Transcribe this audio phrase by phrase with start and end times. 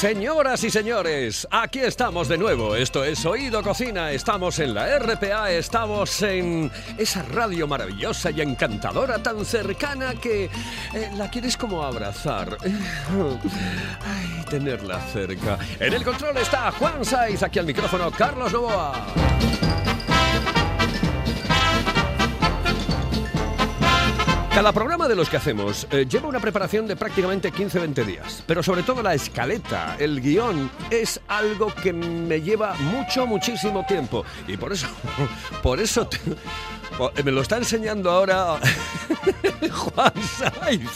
[0.00, 2.74] Señoras y señores, aquí estamos de nuevo.
[2.74, 4.10] Esto es Oído Cocina.
[4.12, 10.44] Estamos en la RPA, estamos en esa radio maravillosa y encantadora, tan cercana que
[10.94, 12.56] eh, la quieres como abrazar.
[14.48, 15.58] Tenerla cerca.
[15.78, 19.06] En el control está Juan Saiz, aquí al micrófono Carlos Novoa.
[24.60, 28.62] Cada programa de los que hacemos eh, lleva una preparación de prácticamente 15-20 días, pero
[28.62, 34.22] sobre todo la escaleta, el guion, es algo que me lleva mucho, muchísimo tiempo.
[34.46, 34.86] Y por eso,
[35.62, 36.06] por eso...
[37.24, 38.60] me lo está enseñando ahora
[39.70, 40.90] Juan Saiz.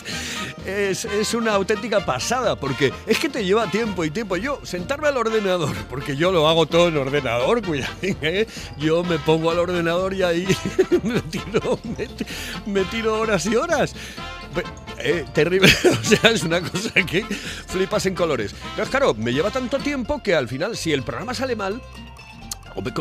[0.67, 4.37] Es, una auténtica pasada, porque es que te lleva tiempo y tiempo.
[4.37, 8.47] Yo, sentarme al ordenador, porque yo lo hago todo en ordenador, cuidado, ¿eh?
[8.79, 10.47] Yo me pongo al ordenador y ahí
[11.03, 11.79] me tiro,
[12.67, 13.95] me, tiro horas y horas.
[14.99, 15.69] Eh, terrible,
[16.01, 18.55] o sea, es una cosa que flipas en colores.
[18.77, 21.83] Pero claro, me lleva tanto tiempo que al final, si el programa sale mal,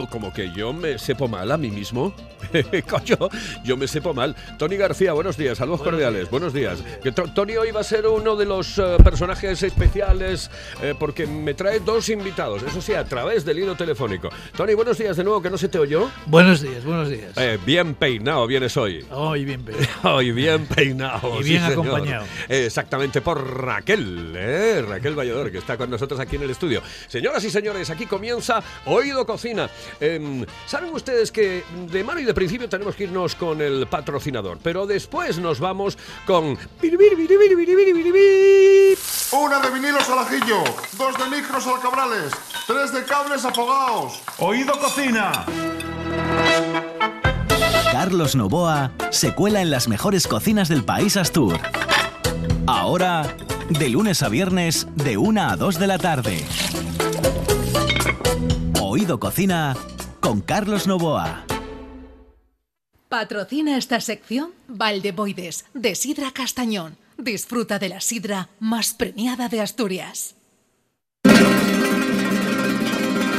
[0.09, 2.13] como que yo me sepo mal a mí mismo.
[2.89, 3.29] Coño,
[3.63, 4.35] yo me sepo mal.
[4.57, 6.83] Tony García, buenos días, saludos cordiales, buenos días.
[7.01, 11.53] Que Tony hoy va a ser uno de los eh, personajes especiales eh, porque me
[11.53, 14.29] trae dos invitados, eso sí, a través del hilo telefónico.
[14.55, 16.09] Tony, buenos días de nuevo, que no se te oyó.
[16.25, 17.31] Buenos días, buenos días.
[17.37, 19.05] Eh, bien peinado vienes hoy.
[19.11, 19.89] Hoy bien peinado.
[20.03, 21.39] Hoy bien peinado.
[21.39, 22.25] Y bien acompañado.
[22.49, 26.81] exactamente por Raquel, Raquel Vallador, que está con nosotros aquí en el estudio.
[27.07, 29.62] Señoras y señores, aquí comienza Oído Cocina
[29.99, 34.57] Em, Saben ustedes que de mano y de principio tenemos que irnos con el patrocinador,
[34.61, 36.57] pero después nos vamos con...
[39.31, 40.63] Una de vinilos al ajillo,
[40.97, 42.31] dos de micros al cabrales,
[42.67, 44.21] tres de cables afogados.
[44.37, 45.45] Oído cocina.
[47.91, 51.59] Carlos Novoa se cuela en las mejores cocinas del país Astur.
[52.65, 53.35] Ahora,
[53.69, 56.45] de lunes a viernes, de 1 a 2 de la tarde.
[58.81, 59.75] Oído Cocina
[60.19, 61.45] con Carlos Novoa.
[63.09, 66.97] Patrocina esta sección Valdeboides de Sidra Castañón.
[67.17, 70.35] Disfruta de la sidra más premiada de Asturias.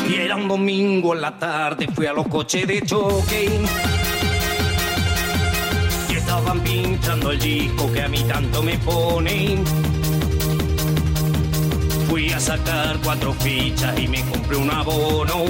[0.09, 3.51] Y era un domingo en la tarde, fui a los coches de choque.
[6.09, 9.59] Y estaban pinchando el disco que a mí tanto me pone
[12.09, 15.45] Fui a sacar cuatro fichas y me compré un abono.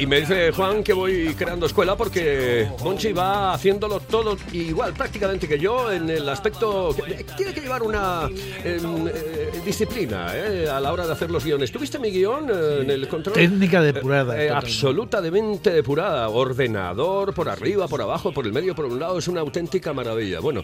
[0.00, 5.46] Y me dice Juan que voy creando escuela porque Monchi va haciéndolo todo igual prácticamente
[5.46, 6.94] que yo en el aspecto...
[7.36, 8.28] tiene que llevar una
[8.64, 11.70] em, eh, disciplina eh, a la hora de hacer los guiones.
[11.70, 13.34] ¿Tuviste mi guion eh, en el control?
[13.34, 14.56] Técnica depurada.
[14.56, 16.28] absolutamente depurada.
[16.28, 19.18] Ordenador, por arriba, por abajo, por el medio, por un lado.
[19.18, 20.40] Es una auténtica maravilla.
[20.40, 20.62] Bueno,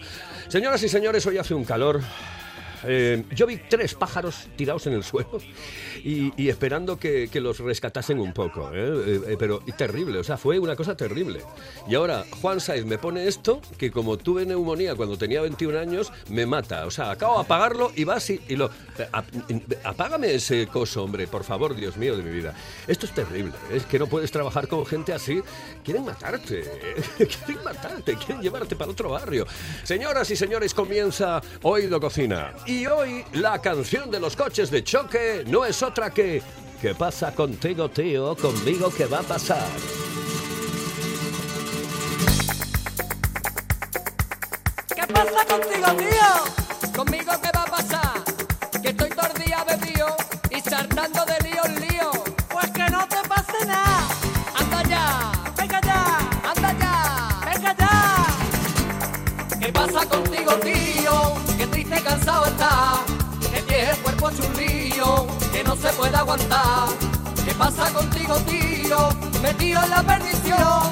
[0.49, 2.01] señoras y señores, hoy hace un calor
[2.85, 5.39] eh, yo vi tres pájaros tirados en el suelo
[6.03, 8.71] y, esperando que, los rescatasen un poco.
[8.75, 9.23] ¿eh?
[9.29, 11.41] Eh, pero terrible, o sea, fue una cosa terrible.
[11.89, 16.13] Y ahora Juan Saiz me pone esto, que como tuve neumonía cuando tenía 21 años,
[16.29, 16.87] me mata.
[16.87, 18.71] O sea, acabo de apagarlo y vas y, lo...
[19.85, 22.55] apágame ese coso, hombre, por favor, Dios mío de mi vida.
[22.87, 25.43] Esto es terrible, es que no puedes trabajar con gente así.
[25.85, 26.63] Quieren matarte,
[27.17, 29.47] quieren matarte, quieren llevarte para otro barrio.
[29.85, 32.53] Señoras y señores, comienza Oído Cocina.
[32.71, 36.41] Y hoy la canción de los coches de choque no es otra que
[36.81, 38.37] ¿Qué pasa contigo, tío?
[38.37, 39.67] Conmigo, ¿qué va a pasar?
[44.95, 46.93] ¿Qué pasa contigo, tío?
[46.97, 47.70] ¿Conmigo qué va a pasar?
[66.01, 66.89] Puede aguantar.
[67.45, 69.11] ¿Qué pasa contigo, tío?
[69.43, 70.83] Metido en la perdición,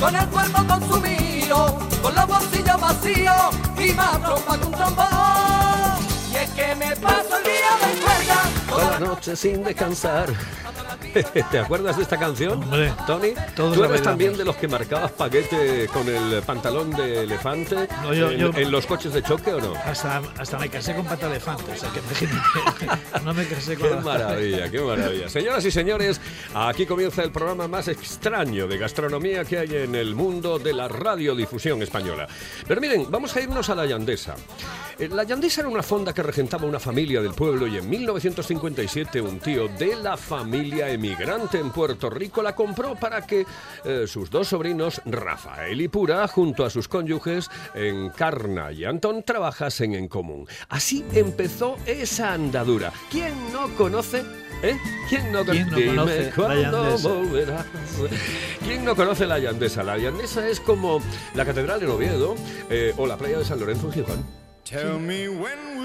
[0.00, 3.42] con el cuerpo consumido, con los bolsillos vacíos
[3.78, 5.98] y más trompa que un trombón.
[6.32, 8.38] Y es que me paso el día de cuerda,
[8.70, 10.28] toda la noche sin descansar
[11.50, 13.32] ¿Te acuerdas de esta canción, Hombre, Tony?
[13.54, 18.12] todos ¿Tú eres también de los que marcabas paquete con el pantalón de elefante No,
[18.12, 19.74] yo- en, yo- en los coches de choque o no?
[19.84, 23.88] Hasta, hasta me casé con pata elefante, o sea que imagínate, no me casé con
[23.88, 25.28] Qué la- maravilla, qué maravilla.
[25.28, 26.20] Señoras y señores,
[26.54, 30.88] aquí comienza el programa más extraño de gastronomía que hay en el mundo de la
[30.88, 32.26] radiodifusión española.
[32.66, 34.34] Pero miren, vamos a irnos a la Yandesa.
[34.98, 39.20] Eh, La Yandesa era una fonda que regentaba una familia del pueblo y en 1957
[39.20, 43.46] un tío de la familia emigrante en Puerto Rico la compró para que
[43.84, 49.94] eh, sus dos sobrinos, Rafael y Pura, junto a sus cónyuges, Encarna y Antón, trabajasen
[49.94, 50.46] en común.
[50.68, 52.92] Así empezó esa andadura.
[53.10, 54.22] ¿Quién no conoce?
[54.62, 54.76] ¿Eh?
[55.08, 57.66] ¿Quién no, ¿Quién no Dime conoce cuándo volverás.
[58.64, 59.82] ¿Quién no conoce la Yandesa?
[59.82, 61.00] La Yandesa es como
[61.34, 62.34] la Catedral de Oviedo
[62.70, 64.43] eh, o la playa de San Lorenzo en Gijón.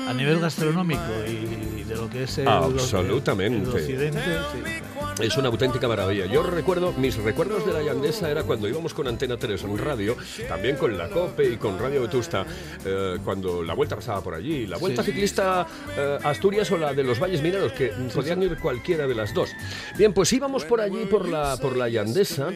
[0.07, 3.69] A nivel gastronómico y de lo que es el, Absolutamente.
[3.69, 4.19] el occidente,
[4.53, 5.23] sí.
[5.23, 6.25] Es una auténtica maravilla.
[6.27, 10.15] Yo recuerdo, mis recuerdos de la Yandesa era cuando íbamos con Antena 3 en radio,
[10.47, 12.45] también con la COPE y con Radio Vetusta,
[12.85, 14.65] eh, cuando la vuelta pasaba por allí.
[14.65, 15.11] La vuelta Sí.
[15.11, 15.67] ciclista
[15.97, 19.49] eh, Asturias o la de los Valles Mineros, que podían ir cualquiera de las dos.
[19.97, 22.51] Bien, pues íbamos por allí, por la, por la Yandesa,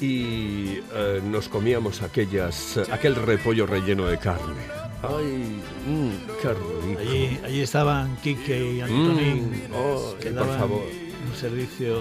[0.00, 4.85] y eh, nos comíamos aquellas, aquel repollo relleno de carne.
[5.02, 6.10] Ay, mm,
[6.42, 7.00] qué rico.
[7.00, 10.82] Allí, allí estaban Quique y Antonín, Mm, oh, que por daban favor.
[11.30, 12.00] un servicio.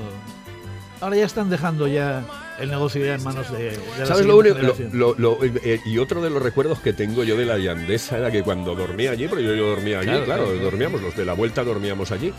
[1.02, 2.24] Ahora ya están dejando ya
[2.58, 4.56] el negocio ya en manos de, de la ¿Sabes lo único?
[4.56, 4.90] Lo- generación.
[4.94, 8.32] lo- lo- eh, y otro de los recuerdos que tengo yo de la Yandesa era
[8.32, 10.60] que cuando dormía allí, porque yo, yo dormía allí, Claro, claro, claro.
[10.60, 12.32] dormíamos, los de la vuelta dormíamos allí.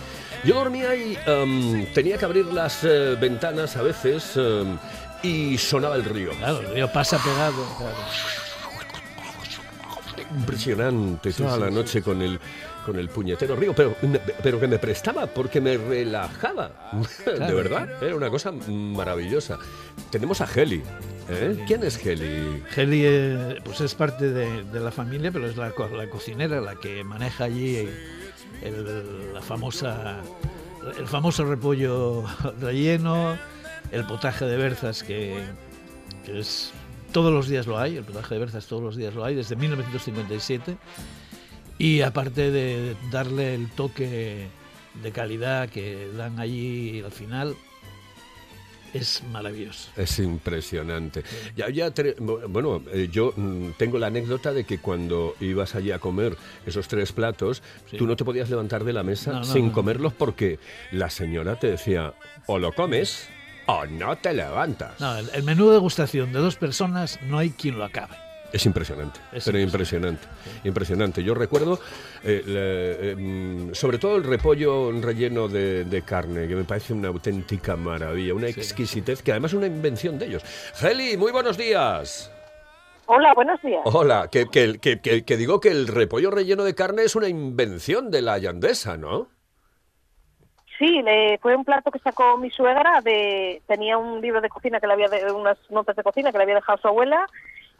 [0.42, 4.78] Yo dormía y em, tenía que abrir las eh, ventanas a veces em,
[5.22, 6.30] y sonaba el río.
[6.30, 7.62] Claro, el río pasa pegado.
[7.76, 7.94] claro.
[10.36, 12.38] Impresionante toda la noche con el
[12.84, 13.96] con el puñetero río, pero,
[14.44, 16.70] pero que me prestaba porque me relajaba.
[17.26, 19.58] De verdad, era una cosa maravillosa.
[20.10, 20.82] Tenemos a Heli.
[21.28, 21.64] ¿eh?
[21.66, 22.62] ¿Quién es Heli?
[22.76, 26.76] Heli eh, pues es parte de, de la familia, pero es la, la cocinera la
[26.76, 27.88] que maneja allí
[28.62, 30.18] el, la famosa,
[30.96, 32.24] el famoso repollo
[32.60, 33.36] relleno,
[33.90, 35.42] el potaje de berzas que,
[36.24, 36.72] que es
[37.12, 39.56] todos los días lo hay, el potaje de berzas todos los días lo hay desde
[39.56, 40.76] 1957
[41.78, 44.48] y aparte de darle el toque
[45.02, 47.54] de calidad que dan allí al final
[48.94, 49.90] es maravilloso.
[49.96, 51.22] Es impresionante.
[51.54, 51.92] Ya, ya
[52.48, 56.88] bueno, eh, yo mm, tengo la anécdota de que cuando ibas allí a comer esos
[56.88, 57.98] tres platos, Sí.
[57.98, 59.72] tú no te podías levantar de la mesa No, no, sin no.
[59.72, 60.58] comerlos porque
[60.92, 62.14] la señora te decía,
[62.46, 63.28] o lo comes
[63.66, 64.98] o no te levantas.
[65.00, 68.14] No, el, el menú de degustación de dos personas no hay quien lo acabe.
[68.52, 70.24] Es impresionante, Es pero impresionante,
[70.64, 71.22] impresionante.
[71.22, 71.80] Yo recuerdo,
[72.22, 76.92] eh, le- eh, mm, sobre todo el repollo relleno de, de carne, que me parece
[76.92, 80.42] una auténtica maravilla, una exquisitez, que además es una invención de ellos.
[80.80, 82.30] Heli, muy buenos días.
[83.06, 83.82] Hola, buenos días.
[83.84, 87.28] Hola, que, que- que- que- que digo que el repollo relleno de carne es una
[87.28, 89.28] invención de la yandesa, ¿no?
[90.78, 93.00] Sí, le, fue un plato que sacó mi suegra.
[93.02, 96.38] De, tenía un libro de cocina que le había de, unas notas de cocina que
[96.38, 97.26] le había dejado su abuela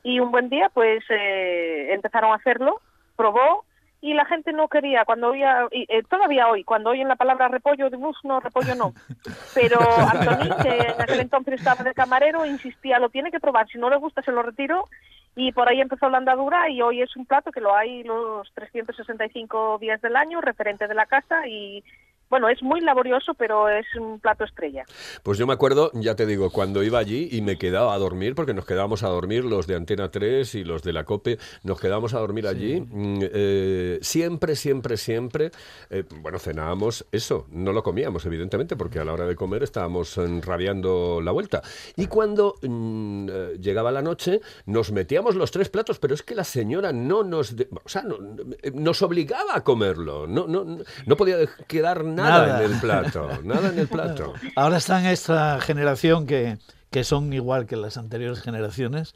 [0.02, 2.80] y un buen día, pues eh, empezaron a hacerlo.
[3.16, 3.64] Probó
[4.00, 5.04] y la gente no quería.
[5.04, 8.74] Cuando oía, y, eh, todavía hoy, cuando oyen la palabra repollo, de bus, no, repollo
[8.74, 8.92] no.
[9.54, 9.78] Pero
[10.12, 13.68] Antoni, que en aquel entonces estaba de camarero, insistía, lo tiene que probar.
[13.68, 14.88] Si no le gusta, se lo retiro.
[15.34, 18.50] Y por ahí empezó la andadura y hoy es un plato que lo hay los
[18.54, 21.84] 365 días del año, referente de la casa y
[22.30, 24.84] bueno, es muy laborioso, pero es un plato estrella.
[25.22, 28.34] Pues yo me acuerdo, ya te digo, cuando iba allí y me quedaba a dormir,
[28.34, 31.80] porque nos quedábamos a dormir los de Antena 3 y los de la COPE, nos
[31.80, 32.80] quedábamos a dormir allí.
[32.80, 35.50] mm, eh, siempre, siempre, siempre,
[35.90, 40.16] eh, bueno, cenábamos eso, no lo comíamos, evidentemente, porque a la hora de comer estábamos
[40.18, 41.62] eh, rabiando la vuelta.
[41.96, 46.34] Y cuando mm, eh, llegaba la noche, nos metíamos los tres platos, pero es que
[46.34, 48.18] la señora no nos, de- o sea, no-
[48.74, 52.64] nos obligaba a comerlo, no, no, no podía quedar nada, Nada.
[52.64, 54.32] en el plato, nada en el plato.
[54.56, 56.58] Ahora están esta generación que,
[56.90, 59.14] que son igual que las anteriores generaciones.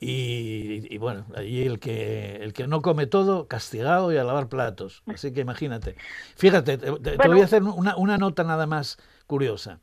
[0.00, 4.48] Y, y bueno, allí el que, el que no come todo, castigado y a lavar
[4.48, 5.02] platos.
[5.06, 5.96] Así que imagínate.
[6.36, 9.80] Fíjate, te, te- voy a hacer una, una nota nada más curiosa.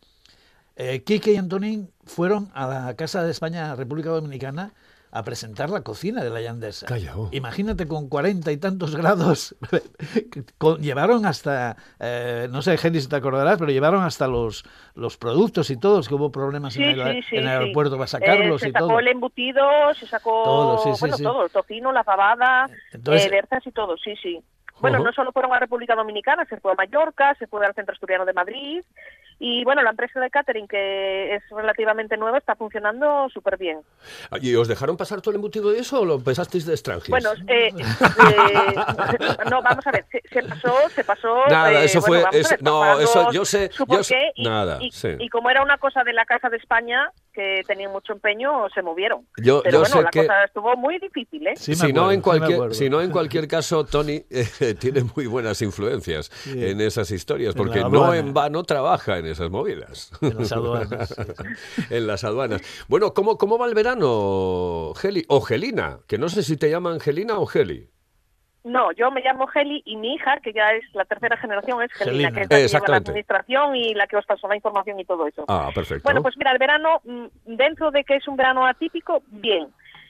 [0.78, 4.72] Eh, Quique y Antonín fueron a la Casa de España, República Dominicana,
[5.18, 6.86] a presentar la cocina de la Yandesa.
[6.88, 7.30] Calla, oh.
[7.32, 9.56] Imagínate con cuarenta y tantos grados.
[10.58, 15.18] con- llevaron hasta, eh, no sé, Jenny, si te acordarás, pero llevaron hasta los, los
[15.18, 17.54] productos y todos, que hubo problemas Sí, en, el, sí, sí, en el sí.
[17.54, 19.00] aeropuerto para Eh, sacarlos se y sacó todo.
[19.00, 21.24] el embutido, se sacó Todo, sí, sí, bueno, sí.
[21.24, 24.40] todo, el tocino, la fabada, Entonces- eh, berzas y todo, sí, sí.
[24.82, 27.94] Bueno, no solo fueron a República Dominicana, se fue a Mallorca, se fue al Centro
[27.94, 28.84] Asturiano de Madrid
[29.38, 33.80] Y bueno, la empresa de catering, que es relativamente nueva, está funcionando súper bien.
[34.32, 37.10] Ah, ¿Y os dejaron pasar todo el embutido de eso o lo pensasteis de extranjeros?
[37.10, 38.76] Bueno, eh, eh,
[39.50, 41.46] no, vamos a ver, se, se pasó, se pasó.
[41.50, 42.40] Nada, eh, eso bueno, fue.
[42.42, 43.70] ver, no, eso yo sé.
[43.70, 45.10] Yo sé porqué y, nada, y- sí.
[45.20, 48.82] y como era una cosa de la Casa de España, que tenían mucho empeño, se
[48.82, 49.28] movieron.
[49.38, 51.54] Yo- Pero yo bueno, sé la que- cosa estuvo muy difícil, ¿eh?
[51.58, 52.22] Sí, si, no acuerdo, en sí me
[52.56, 56.66] cualquier, si no en cualquier caso, Tony eh, tiene muy buenas influencias Sí.
[56.66, 60.12] en esas historias, En porque no en vano trabaja en esas movidas.
[60.22, 61.84] En las aduanas, sí, sí.
[61.96, 62.62] en las aduanas.
[62.88, 65.26] Bueno, ¿cómo, ¿cómo va el verano, Geli?
[65.30, 67.90] O Gelina, que no sé si te llaman Gelina o Geli.
[68.64, 71.92] No, yo me llamo Geli y mi hija, que ya es la tercera generación, es
[71.94, 72.48] Gelina, Gelina.
[72.48, 75.06] que es la que lleva la administración y la que os pasó la información y
[75.06, 75.46] todo eso.
[75.48, 76.02] Ah, perfecto.
[76.04, 79.68] Bueno, pues mira, el verano, mm, dentro de que es un verano atípico, bien.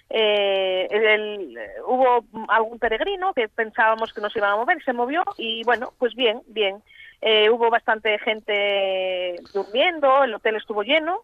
[0.10, 1.58] Eh, el-
[1.88, 6.14] hubo algún peregrino que pensábamos que nos iban a mover, se movió y bueno, pues
[6.16, 6.82] bien, bien.
[7.28, 11.22] Eh, hubo bastante gente durmiendo, el hotel estuvo lleno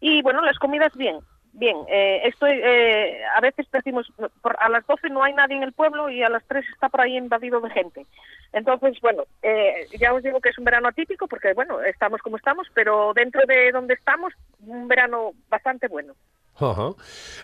[0.00, 1.18] y bueno, las comidas bien,
[1.52, 1.76] bien.
[1.86, 4.10] Eh, esto, eh, a veces decimos,
[4.40, 6.88] por- a las 12 no hay nadie en el pueblo y a las 3 está
[6.88, 8.06] por ahí invadido de gente.
[8.54, 12.38] Entonces, bueno, eh, ya os digo que es un verano atípico porque, bueno, estamos como
[12.38, 14.32] estamos, pero dentro de donde estamos,
[14.66, 16.14] un verano bastante bueno.
[16.56, 16.90] Ajá.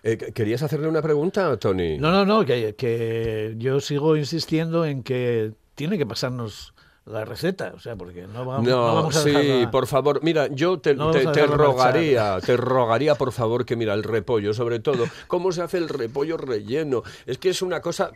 [0.05, 1.99] Eh, ¿Querías hacerle una pregunta, Tony?
[1.99, 6.73] No, no, no, que, que yo sigo insistiendo en que tiene que pasarnos
[7.07, 10.21] la receta, o sea, porque no vamos, no, No, vamos a sí, dejarla- por favor.
[10.23, 14.79] Mira, yo te, No te- rogaría, te rogaría, por favor, que mira el repollo, sobre
[14.81, 17.03] todo, cómo se hace el repollo relleno.
[17.27, 18.11] Es que es una cosa.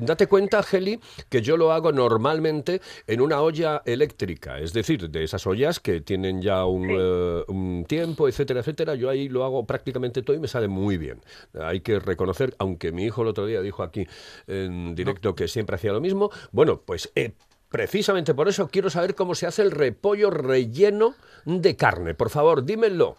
[0.00, 5.24] Date cuenta, Geli, que yo lo hago normalmente en una olla eléctrica, es decir, de
[5.24, 6.94] esas ollas que tienen ya un, Sí.
[6.96, 8.94] eh, un tiempo, etcétera, etcétera.
[8.94, 11.20] Yo ahí lo hago prácticamente todo y me sale muy bien.
[11.60, 14.06] Hay que reconocer, aunque mi hijo el otro día dijo aquí
[14.46, 17.32] en directo que siempre hacía lo mismo, bueno, pues eh,
[17.70, 22.14] Precisamente por eso quiero saber cómo se hace el repollo relleno de carne.
[22.14, 23.18] Por favor, dímelo.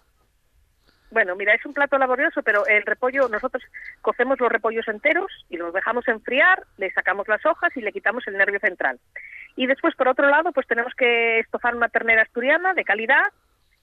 [1.11, 3.63] Bueno, mira, es un plato laborioso, pero el repollo, nosotros
[4.01, 8.27] cocemos los repollos enteros y los dejamos enfriar, le sacamos las hojas y le quitamos
[8.27, 8.99] el nervio central.
[9.55, 13.23] Y después, por otro lado, pues tenemos que estofar una ternera asturiana de calidad,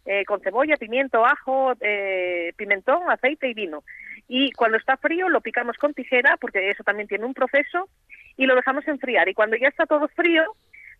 [0.04, 3.82] eh, con cebolla, pimiento, ajo, eh, pimentón, aceite y vino.
[4.28, 7.88] Y cuando está frío lo picamos con tijera, porque eso también tiene un proceso,
[8.36, 9.28] y lo dejamos enfriar.
[9.28, 10.44] Y cuando ya está todo frío,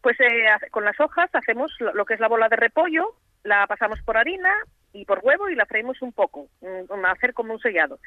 [0.00, 3.14] pues eh, con las hojas hacemos lo, lo que es la bola de repollo,
[3.44, 4.52] la pasamos por harina
[4.92, 7.98] y por huevo y la freímos un poco, mm, hacer como un sellado.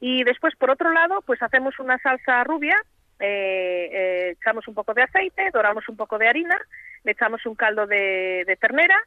[0.00, 2.76] Y después, por otro lado, pues hacemos una salsa rubia,
[3.18, 6.56] eh, eh, echamos un poco de aceite, doramos un poco de harina,
[7.04, 8.98] le echamos un caldo de, de ternera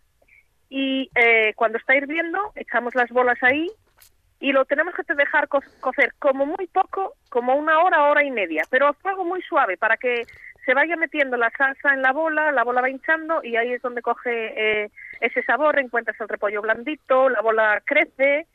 [0.70, 3.68] y eh, cuando está hirviendo echamos las bolas ahí
[4.44, 8.30] y lo tenemos que dejar co- cocer como muy poco, como una hora, hora y
[8.30, 10.26] media, pero a fuego muy suave para que
[10.66, 13.82] se vaya metiendo la salsa en la bola, la bola va hinchando y ahí es
[13.82, 14.32] donde coge
[14.84, 14.90] eh,
[15.22, 18.48] ese sabor, encuentras el repollo blandito, la bola crece,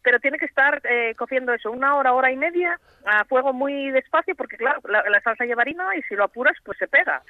[0.00, 3.90] pero tiene que estar eh, cociendo eso una hora, hora y media a fuego muy
[3.90, 7.20] despacio porque claro, la, la salsa lleva harina y si lo apuras pues se pega.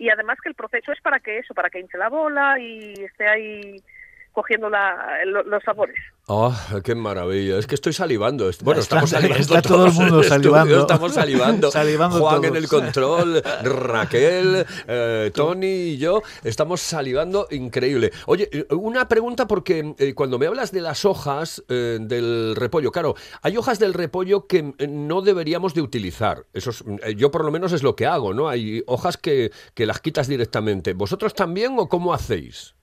[0.00, 2.92] Y además que el proceso es para que eso, para que hinche la bola y
[3.04, 3.76] esté ahí
[4.32, 4.96] cogiendo la-
[5.26, 5.96] lo- los sabores.
[6.26, 7.58] ¡Oh, qué maravilla!
[7.58, 8.50] Es que estoy salivando.
[8.62, 9.40] Bueno, Está- estamos salivando.
[9.42, 10.80] está todo el todos mundo salivando.
[10.80, 11.70] Estamos salivando.
[11.72, 12.46] Salivando Juan todos.
[12.48, 18.12] en el control, Raquel, eh, Tony y yo estamos salivando increíble.
[18.26, 22.90] Oye, eh, una pregunta porque eh, cuando me hablas de las hojas eh, del repollo,
[22.92, 26.44] claro, hay hojas del repollo que no deberíamos de utilizar.
[26.52, 28.48] Eso es, eh, yo por lo menos es lo que hago, ¿no?
[28.48, 30.92] Hay hojas que, que las quitas directamente.
[30.94, 32.74] ¿Vosotros también o cómo hacéis?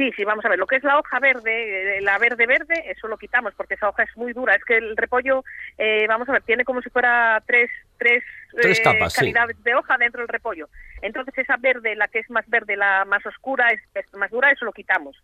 [0.00, 0.58] Sí, sí, vamos a ver.
[0.58, 3.90] Lo que es la hoja verde, eh, la verde verde, eso lo quitamos porque esa
[3.90, 4.54] hoja es muy dura.
[4.54, 5.44] Es que el repollo,
[5.76, 9.18] eh, vamos a ver, tiene como si fuera tres, tres, Tres eh, capas, sí.
[9.18, 10.70] calidades de hoja dentro del repollo.
[11.02, 14.50] Entonces esa verde, la que es más verde, la más oscura, es, es más dura,
[14.50, 15.22] eso lo quitamos.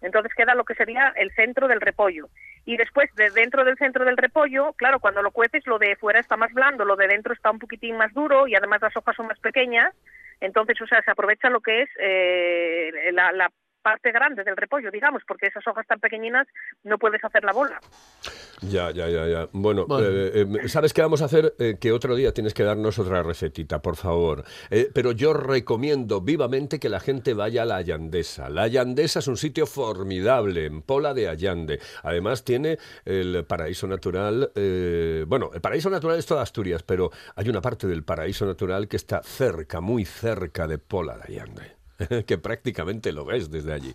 [0.00, 2.30] Entonces queda lo que sería el centro del repollo.
[2.64, 6.18] Y después, de dentro del centro del repollo, claro, cuando lo cueces, lo de fuera
[6.18, 9.16] está más blando, lo de dentro está un poquitín más duro y además las hojas
[9.16, 9.94] son más pequeñas.
[10.40, 13.50] Entonces, o sea, se aprovecha lo que es eh, la, la
[13.84, 16.46] parte grande del repollo, digamos, porque esas hojas tan pequeñinas
[16.84, 17.78] no puedes hacer la bola.
[18.62, 19.48] Ya, ya, ya, ya.
[19.52, 20.06] Bueno, Bueno.
[20.08, 21.54] eh, eh, ¿sabes qué vamos a hacer?
[21.58, 24.42] Eh, que otro día tienes que darnos otra recetita, por favor.
[24.70, 28.48] Eh, pero yo recomiendo vivamente que la gente vaya a la Allandesa.
[28.48, 31.78] La Allandesa es un sitio formidable, en Pola de Allande.
[32.02, 37.48] Además tiene el paraíso natural, eh, bueno, el paraíso natural es toda Asturias, pero hay
[37.50, 41.83] una parte del paraíso natural que está cerca, muy cerca de Pola de Allande.
[42.26, 43.94] que prácticamente lo ves desde allí.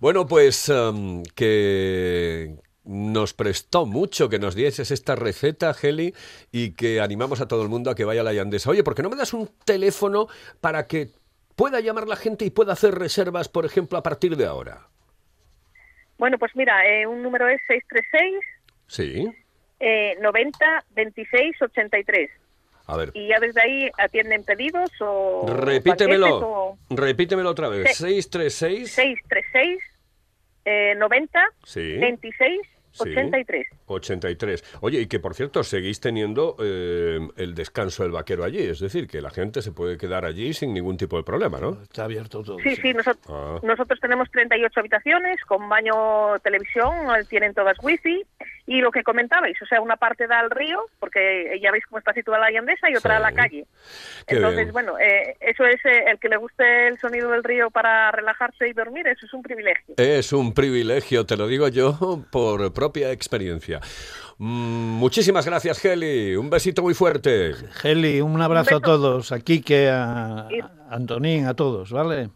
[0.00, 6.14] Bueno, pues em, que nos prestó mucho que nos dieses esta receta, Geli,
[6.50, 8.70] y que animamos a todo el mundo a que vaya a la Yandesa.
[8.70, 10.28] Oye, ¿por qué no me das un teléfono
[10.60, 11.10] para que
[11.56, 14.88] pueda llamar la gente y pueda hacer reservas, por ejemplo, a partir de ahora?
[16.18, 18.44] Bueno, pues mira, eh, un número es 636
[18.86, 19.26] Sí.
[19.78, 22.30] eh, 90 26 83.
[22.92, 23.10] A ver.
[23.14, 25.42] Y ya desde ahí atienden pedidos o...
[25.46, 26.36] paquetes Repítemelo.
[26.38, 27.88] o- Repítemelo otra vez.
[27.96, 28.04] Sí.
[28.22, 28.92] 636.
[28.92, 29.78] 636
[30.64, 31.96] eh, 90 Sí.
[31.98, 32.60] 26
[32.92, 33.02] Sí.
[33.10, 33.68] 83.
[33.86, 34.64] 83.
[34.80, 38.58] Oye, y que por cierto, seguís teniendo eh, el descanso del vaquero allí.
[38.58, 41.80] Es decir, que la gente se puede quedar allí sin ningún tipo de problema, ¿no?
[41.84, 42.58] Está abierto todo.
[42.58, 43.60] Sí, sí, nosotros, Ah.
[43.62, 46.90] nosotros tenemos 38 habitaciones con baño, televisión,
[47.28, 48.24] tienen todas wifi
[48.72, 51.98] y lo que comentabais, o sea, una parte da al río, porque ya veis cómo
[51.98, 53.16] está situada la Yandesa y otra Sí.
[53.16, 53.66] a la calle.
[54.28, 54.72] Qué Entonces, bien.
[54.72, 58.68] bueno, eh, eso es eh, el que le guste el sonido del río para relajarse
[58.68, 59.96] y dormir, eso es un privilegio.
[59.96, 61.98] Es un privilegio, te lo digo yo
[62.30, 63.80] por propia experiencia.
[64.38, 66.36] Mm, muchísimas gracias, Geli.
[66.36, 67.54] Un besito muy fuerte.
[67.82, 70.46] Geli, un abrazo a todos, a Quique, a
[70.90, 72.30] Antonín, a todos, ¿vale?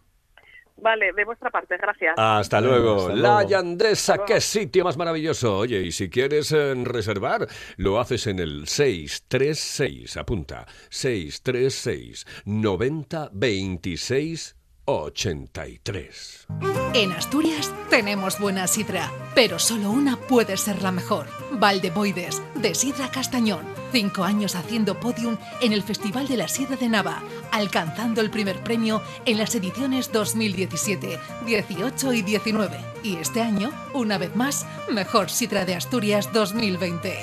[0.77, 2.15] Vale, de vuestra parte, gracias.
[2.17, 2.97] Hasta luego.
[2.97, 3.49] hasta La luego.
[3.49, 5.57] Yandesa, qué sitio más maravilloso.
[5.59, 14.57] Oye, y si quieres eh, reservar, lo haces en el 636, apunta, 636 90 26
[14.87, 16.47] 83.
[16.95, 21.27] En Asturias tenemos buena sidra, pero solo una puede ser la mejor.
[21.59, 23.65] Valdeboides, de Sidra Castañón.
[23.93, 28.63] Cinco años haciendo podium en el Festival de la Sidra de Nava, alcanzando el primer
[28.63, 32.79] premio en las ediciones 2017, 18 y 19.
[33.03, 37.15] Y este año, una vez más, Mejor Sidra de Asturias 2020.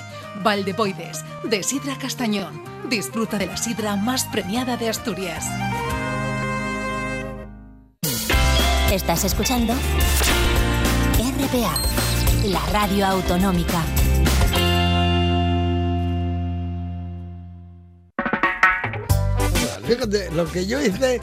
[0.44, 2.62] Valdeboides, de Sidra Castañón.
[2.90, 5.46] Disfruta de la sidra más premiada de Asturias.
[8.92, 9.74] Estás escuchando
[11.18, 11.74] RPA,
[12.44, 13.82] la radio autonómica.
[19.91, 21.19] Fíjate, lo que yo hice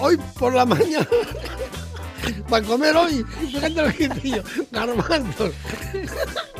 [0.00, 1.06] hoy por la mañana
[2.48, 4.42] para comer hoy, fíjate lo que hice yo,
[4.72, 5.52] garbanzos,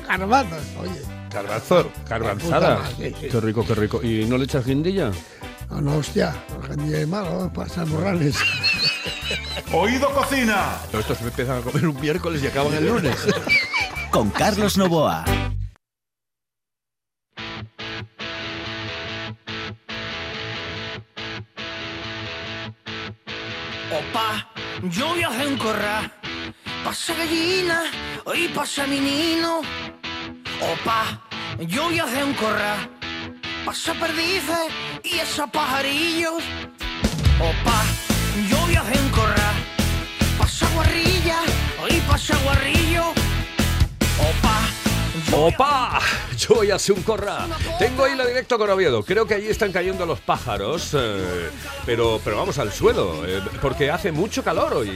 [0.07, 2.81] garbanzos, oye, Garbanzo, garbanzada.
[2.97, 4.01] Qué rico, qué rico.
[4.05, 5.11] ¿Y no le echas guindilla?
[5.69, 6.33] no, no, hostia,
[6.71, 8.37] el día de malo, pasar morrales.
[9.73, 10.77] Oído cocina.
[10.93, 13.17] Pero estos se empiezan a comer un miércoles y acaban el lunes.
[14.13, 15.25] Con Carlos Novoa.
[24.15, 24.47] Opa,
[24.91, 26.13] yo voy a hacer un corral.
[26.85, 27.83] Pasa gallina
[28.33, 29.63] y pasa menino.
[30.61, 31.21] Opa,
[31.59, 32.91] yo voy a hacer un corral.
[33.65, 34.69] Pasa perdices
[35.03, 36.45] y esos pajarillos.
[37.41, 37.83] Opa,
[38.49, 39.55] yo voy a hacer un corral.
[40.39, 41.41] Pasa guarrilla
[41.91, 43.07] y pasa guarrillo.
[44.21, 44.61] Opa,
[45.37, 45.99] ¡Opa!
[46.49, 47.49] Yo voy a hacer un corral.
[47.79, 49.03] Tengo ahí la directo con Oviedo.
[49.03, 51.49] Creo que allí están cayendo los pájaros, eh,
[51.87, 54.91] pero, pero vamos al suelo, eh, porque hace mucho calor hoy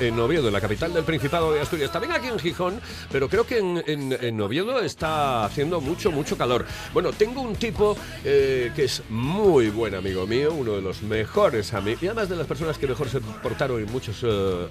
[0.00, 1.92] en, Oviedo, en la capital del Principado de Asturias.
[1.92, 2.80] También aquí en Gijón,
[3.12, 6.64] pero creo que en, Oviedo está haciendo mucho, mucho calor.
[6.94, 11.74] Bueno, tengo un tipo eh, que es muy buen amigo mío, uno de los mejores
[11.74, 14.24] amigos, y además de las personas que mejor se portaron en muchos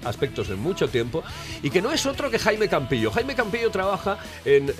[0.04, 1.22] aspectos en mucho tiempo,
[1.62, 3.12] y que no es otro que Jaime Campillo.
[3.12, 4.74] Jaime Campillo trabaja en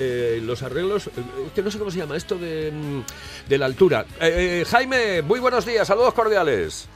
[0.45, 4.07] los arreglos, eh, que no sé cómo se llama, esto de, mm, de la altura.
[4.21, 6.89] Eh, eh, Jaime, muy buenos días, saludos cordiales.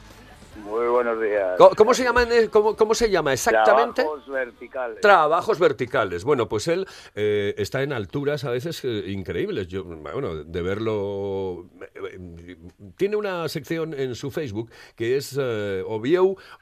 [0.71, 1.57] Muy buenos días.
[1.75, 4.03] ¿Cómo, se llama, en el- cómo, cómo se llama exactamente?
[4.03, 5.01] Trabajos verticales.
[5.01, 6.23] Trabajos verticales.
[6.23, 9.67] Bueno, pues él eh, está en alturas a veces eh, increíbles.
[9.67, 11.65] Yo, bueno, de verlo.
[11.93, 12.55] eh,
[12.95, 16.01] Tiene una sección en su Facebook que es eh, o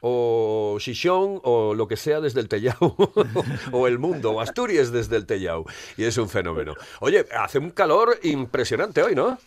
[0.00, 2.74] o Xixón o lo que sea desde el Tellao
[3.72, 5.66] o el mundo o Asturias desde el Tellao.
[5.96, 6.74] Y es un fenómeno.
[7.00, 9.38] Oye, hace un calor impresionante hoy, ¿no?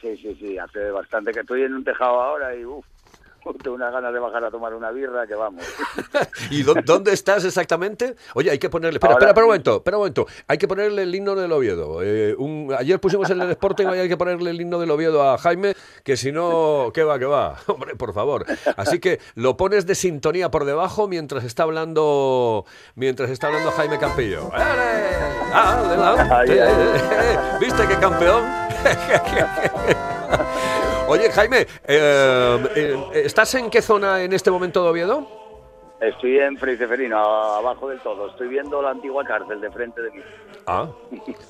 [0.00, 2.86] Sí, sí, sí, hace bastante que estoy en un tejado ahora y uff,
[3.62, 5.64] tengo unas ganas de bajar a tomar una birra que vamos.
[6.50, 8.16] ¿Y dó- dónde estás exactamente?
[8.34, 8.96] Oye, hay que ponerle.
[8.96, 10.26] Espera, Ahora espera, espera un momento, espera un momento.
[10.48, 12.02] Hay que ponerle el himno del Oviedo.
[12.02, 15.28] Eh, un- ayer pusimos el del Sporting, hoy hay que ponerle el himno del Oviedo
[15.28, 17.56] a Jaime, que si no, ¿qué va, qué va?
[17.66, 18.44] Hombre, por favor.
[18.76, 23.98] Así que lo pones de sintonía por debajo mientras está hablando, mientras está hablando Jaime
[23.98, 24.50] Campillo.
[24.52, 25.16] ¡Ale!
[25.52, 26.60] ¡Adelante!
[27.60, 28.44] ¿Viste qué campeón?
[31.08, 35.26] Oye, Jaime, eh, eh, ¿estás en qué zona en este momento de Oviedo?
[36.00, 38.28] Estoy en Fray Ceferino, a- abajo del todo.
[38.30, 40.20] Estoy viendo la antigua cárcel de frente de mí.
[40.66, 40.88] Ah,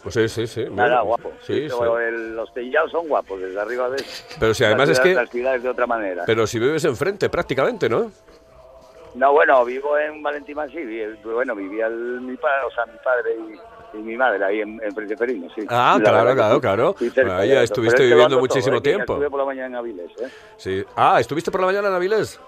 [0.03, 0.67] pues sí, sí, sí.
[0.71, 1.33] Nada, bueno, guapo.
[1.41, 1.77] Sí, sí.
[2.09, 4.27] el- los tellados son guapos, desde arriba ves.
[4.39, 6.23] Pero si además es que- Las ciudades de otra manera.
[6.27, 8.13] Pero si vives enfrente, prácticamente, ¿no?
[9.15, 10.85] No, bueno, vivo en Valentín sí.
[10.85, 13.59] vi- Bueno, vivía el- mi padre, o sea, mi padre y,
[13.95, 15.63] y mi madre ahí en, en Fray Ceferino, sí.
[15.69, 16.61] Ah, La claro, claro, sí.
[16.61, 16.95] claro.
[17.27, 18.95] Bueno, ahí estuviste pero es que lo viviendo muchísimo todo, ¿eh?
[18.95, 19.13] Tiempo.
[19.15, 20.29] Estuve por la mañana en Avilés, ¿eh?
[20.57, 20.85] Sí.
[20.97, 22.41] Ah, ¿estuviste por la mañana en Avilés?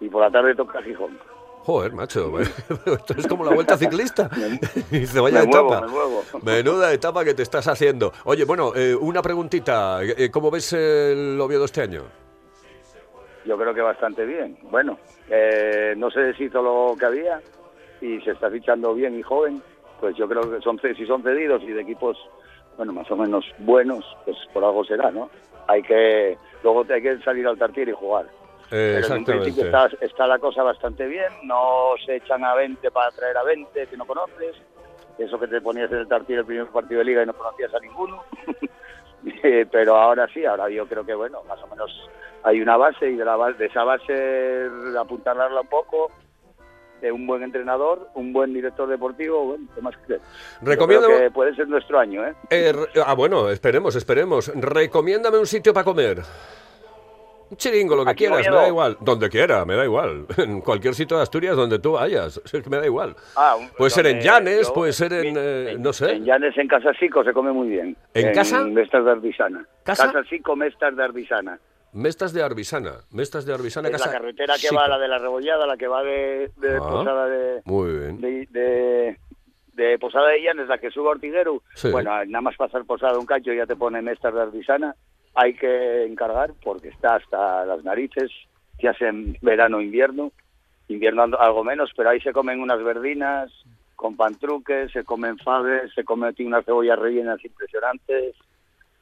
[0.00, 1.18] Y por la tarde toca Gijón.
[1.64, 2.32] Joder, macho,
[2.86, 4.30] esto es como la vuelta ciclista.
[4.90, 5.74] Y dice, vaya Me muevo,
[6.22, 6.38] etapa.
[6.42, 6.52] me.
[6.56, 8.12] Menuda etapa que te estás haciendo.
[8.24, 10.02] Oye, bueno, eh, una preguntita.
[10.02, 12.04] eh, ¿Cómo ves el Oviedo este año?
[13.44, 14.58] Yo creo que bastante bien.
[14.62, 14.98] Bueno,
[15.30, 17.40] eh, no se deshizo lo que había
[18.00, 19.62] y se está fichando bien y joven.
[20.00, 22.16] Pues yo creo que son si son cedidos y de equipos,
[22.76, 25.28] bueno, más o menos buenos, pues por algo será, ¿no?
[25.66, 28.26] Hay que luego hay que salir al tartier y jugar.
[28.70, 31.32] Eh, Pero en principio está, está la cosa bastante bien.
[31.44, 34.56] No se echan a 20 para traer a 20 que no conoces.
[35.18, 37.74] Eso que te ponías en el tartier el primer partido de liga y no conocías
[37.74, 38.22] a ninguno.
[39.42, 41.90] Eh, Pero ahora sí, ahora yo creo que bueno, más o menos
[42.44, 46.12] hay una base y de, la, ba- de esa base apuntalarla un poco,
[47.00, 50.22] de un buen entrenador, un buen director deportivo, bueno, ¿qué más crees?
[50.62, 52.34] Recomiendo- creo que puede ser nuestro año, ¿eh?
[52.50, 52.72] Eh,
[53.04, 54.52] ah, bueno, esperemos, esperemos.
[54.54, 56.22] Recomiéndame un sitio para comer.
[57.50, 58.96] Un chiringo, lo que Aquí en quieras, me da igual.
[59.00, 60.26] Donde quiera, me da igual.
[60.36, 63.16] En cualquier sitio de Asturias donde tú vayas, me da igual.
[63.36, 66.12] Ah, Puede ser en Llanes, yo- puede ser en, eh, no sé.
[66.12, 67.96] En Llanes, en Casa Sico, se come muy bien.
[68.12, 68.62] ¿En casa?
[68.64, 69.66] Mestas de Arbisana.
[69.82, 70.12] ¿Casa?
[70.12, 71.58] Casa Sico, Mestas de Arbisana.
[71.92, 72.92] Mestas de Arbisana.
[73.10, 74.06] Mestas de Arbisana, Es casa.
[74.06, 74.76] la carretera que Chica.
[74.76, 78.20] va la de la Rebollada, la que va de, de Ah, Posada de, Muy bien.
[78.20, 79.16] de, de,
[79.72, 81.62] de Posada de Llanes, la que sube a Ortiguero.
[81.74, 81.90] Sí.
[81.90, 84.94] Bueno, nada más pasar Posada un cacho ya te pone Mestas de Arbisana.
[85.34, 88.30] Hay que encargar porque está hasta las narices,
[88.82, 90.32] ya sea en verano o invierno.
[90.88, 93.50] Invierno algo menos, pero ahí se comen unas verdinas
[93.94, 98.34] con pantruques, se comen faves, se comen unas cebollas rellenas impresionantes.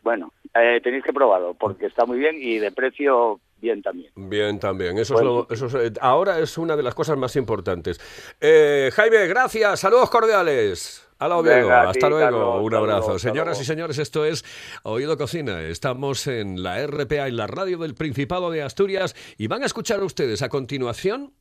[0.06, 4.12] Bueno, eh, tenéis que probarlo porque está muy bien y de precio bien también.
[4.14, 4.96] Bien, también.
[4.98, 7.98] Eso es lo- eso es, eh, ahora es una de las cosas más importantes.
[8.40, 9.80] Eh, Jaime, gracias.
[9.80, 11.05] Saludos cordiales.
[11.18, 11.56] A la Oviedo.
[11.56, 12.24] Venga, a Hasta luego.
[12.24, 13.18] Carlos, Un abrazo.
[13.18, 14.44] Señoras y señores, esto es
[14.82, 15.62] Oído Cocina.
[15.62, 20.02] Estamos en la RPA, en la radio del Principado de Asturias, y van a escuchar
[20.02, 21.32] ustedes a continuación.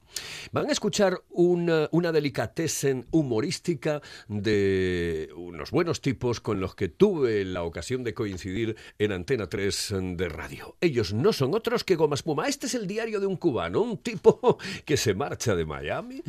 [0.53, 7.43] Van a escuchar una, una delicatessen humorística de unos buenos tipos con los que tuve
[7.43, 10.77] la ocasión de coincidir en Antena 3 de radio.
[10.79, 12.47] Ellos no son otros que Goma Espuma.
[12.47, 16.21] Este es el diario de un cubano, un tipo que se marcha de Miami,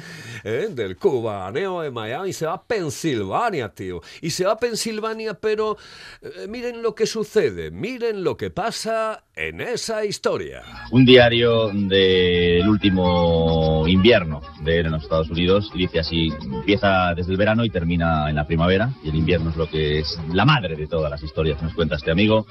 [0.43, 0.69] ¿eh?
[0.71, 3.36] del cubaneo de Miami, se va a Pensilvania,
[3.75, 4.01] tío.
[4.21, 5.77] Y se va a Pensilvania, pero
[6.23, 10.63] eh, miren lo que sucede, miren lo que pasa en esa historia.
[10.91, 17.15] un diario del último invierno de él en los Estados Unidos y dice así, empieza
[17.15, 20.19] desde el verano y termina en la primavera y el invierno es lo que es
[20.33, 22.47] la madre de todas las historias, nos cuenta este amigo,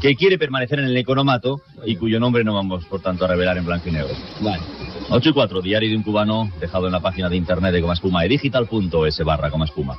[0.00, 3.58] que quiere permanecer en el economato y cuyo nombre no vamos por tanto a revelar
[3.58, 4.14] en blanco y negro.
[4.40, 4.62] Vale.
[5.10, 7.92] 8 y 4, diario de un cubano dejado en la página de internet de Coma
[7.92, 9.98] Espuma, digital.es barra Coma Espuma.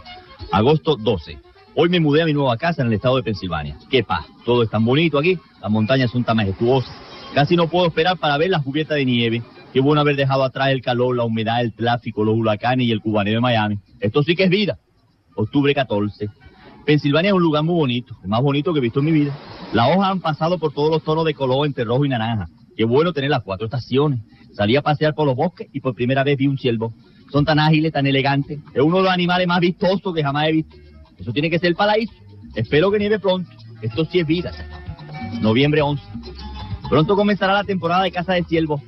[0.52, 1.40] Agosto 12.
[1.76, 3.78] Hoy me mudé a mi nueva casa en el estado de Pensilvania.
[3.90, 4.26] ¡Qué paz!
[4.46, 6.94] Todo es tan bonito aquí, las montañas son tan majestuosas.
[7.34, 9.44] Casi no puedo esperar para ver las cubiertas de nieve.
[9.74, 13.02] Qué bueno haber dejado atrás el calor, la humedad, el tráfico, los huracanes y el
[13.02, 13.80] cubaneo de Miami.
[14.00, 14.78] Esto sí que es vida.
[15.36, 16.30] Octubre 14.
[16.86, 19.36] Pensilvania es un lugar muy bonito, el más bonito que he visto en mi vida.
[19.74, 22.48] Las hojas han pasado por todos los tonos de color entre rojo y naranja.
[22.76, 24.20] Qué bueno tener las cuatro estaciones.
[24.54, 26.94] Salí a pasear por los bosques y por primera vez vi un ciervo.
[27.34, 28.60] Son tan ágiles, tan elegantes.
[28.76, 30.76] Es uno de los animales más vistosos que jamás he visto.
[31.18, 32.14] Eso tiene que ser el paraíso.
[32.54, 33.50] Espero que nieve pronto.
[33.82, 34.52] Esto sí es vida.
[35.42, 36.04] Noviembre 11.
[36.88, 38.82] Pronto comenzará la temporada de caza de ciervos.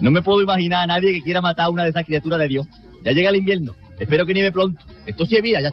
[0.00, 2.48] No me puedo imaginar a nadie que quiera matar a una de esas criaturas de
[2.48, 2.66] Dios.
[3.04, 3.76] Ya llega el invierno.
[4.00, 4.84] Espero que nieve pronto.
[5.06, 5.72] Esto sí es vida, ya.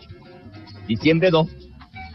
[0.88, 1.47] Diciembre 2.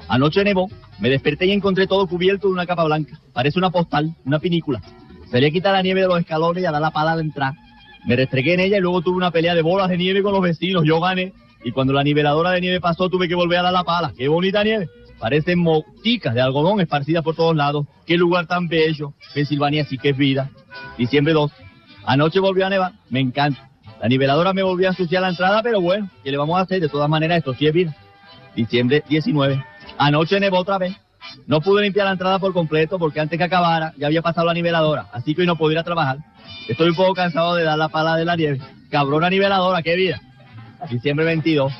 [0.07, 0.71] Anoche nevó.
[1.01, 3.19] Me desperté y encontré todo cubierto de una capa blanca.
[3.33, 4.81] Parece una postal, una pinícula.
[5.29, 7.55] Salí a quitar la nieve de los escalones y a dar la pala al entrar.
[8.07, 10.43] Me restregué en ella y luego tuve una pelea de bolas de nieve con los
[10.43, 10.85] vecinos.
[10.85, 11.33] Yo gané.
[11.65, 14.13] Y cuando la niveladora de nieve pasó, tuve que volver a dar la pala.
[14.17, 14.89] ¡Qué bonita nieve!
[15.19, 17.87] Parecen moticas de algodón esparcidas por todos lados.
[18.07, 19.15] ¡Qué lugar tan bello!
[19.33, 20.51] Pensilvania sí que es vida.
[20.99, 21.51] Diciembre 2.
[22.05, 22.93] Anoche volvió a nevar.
[23.09, 23.71] Me encanta.
[24.01, 26.81] La niveladora me volvió a ensuciar la entrada, pero bueno, ¿qué le vamos a hacer?
[26.81, 27.97] De todas maneras, esto sí es vida.
[28.55, 29.65] Diciembre 19.
[29.97, 30.95] Anoche nevó otra vez.
[31.47, 34.55] No pude limpiar la entrada por completo porque antes que acabara ya había pasado la
[34.55, 36.19] niveladora, así que hoy no puedo ir a trabajar.
[36.69, 38.61] Estoy un poco cansado de dar la pala de la nieve.
[38.91, 40.21] Cabrona niveladora, qué vida.
[40.91, 41.73] Diciembre 22.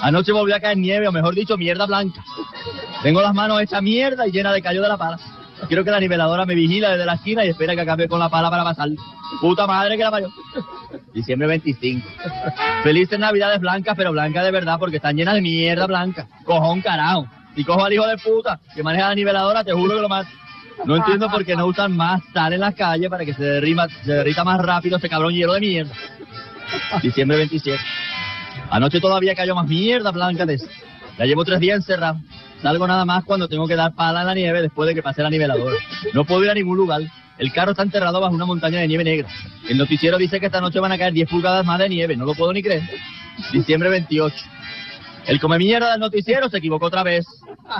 [0.00, 2.22] Anoche volvió a caer nieve, o mejor dicho, mierda blanca.
[3.02, 5.18] Tengo las manos hechas mierda y llenas de callo de la pala.
[5.68, 8.28] Quiero que la niveladora me vigila desde la esquina y espera que acabe con la
[8.28, 8.88] pala para pasar.
[9.40, 10.28] Puta madre que la parió.
[11.12, 12.06] Diciembre 25.
[12.82, 16.26] Felices Navidades blancas, pero blancas de verdad, porque están llenas de mierda blanca.
[16.44, 17.26] Cojón carajo.
[17.54, 20.28] Si cojo al hijo de puta que maneja la niveladora, te juro que lo mato.
[20.84, 23.86] No entiendo por qué no usan más sal en las calles para que se, derrima,
[24.04, 25.92] se derrita más rápido ese cabrón hielo de mierda.
[27.02, 27.78] Diciembre 27.
[28.70, 30.46] Anoche todavía cayó más mierda blanca.
[31.18, 32.18] Ya llevo tres días encerrado.
[32.62, 35.22] Salgo nada más cuando tengo que dar pala en la nieve después de que pase
[35.22, 35.76] la niveladora.
[36.12, 37.02] No puedo ir a ningún lugar.
[37.38, 39.28] El carro está enterrado bajo una montaña de nieve negra.
[39.68, 42.16] El noticiero dice que esta noche van a caer 10 pulgadas más de nieve.
[42.16, 42.82] No lo puedo ni creer.
[43.52, 44.36] Diciembre 28.
[45.26, 47.26] El come mierda del noticiero se equivocó otra vez.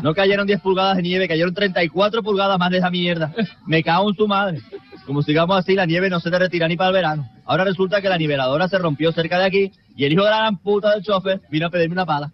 [0.03, 3.33] No cayeron 10 pulgadas de nieve, cayeron 34 pulgadas más de esa mierda.
[3.67, 4.61] Me cago en su madre.
[5.07, 7.29] Como sigamos así, la nieve no se retira ni para el verano.
[7.45, 10.39] Ahora resulta que la niveladora se rompió cerca de aquí y el hijo de la
[10.39, 12.31] gran puta del chofer vino a pedirme una pala.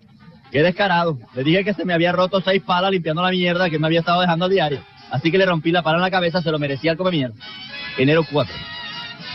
[0.51, 1.19] Qué descarado.
[1.35, 4.01] Le dije que se me había roto seis palas limpiando la mierda que me había
[4.01, 4.81] estado dejando a diario.
[5.11, 7.35] Así que le rompí la pala en la cabeza, se lo merecía el come mierda.
[7.97, 8.55] Enero 4.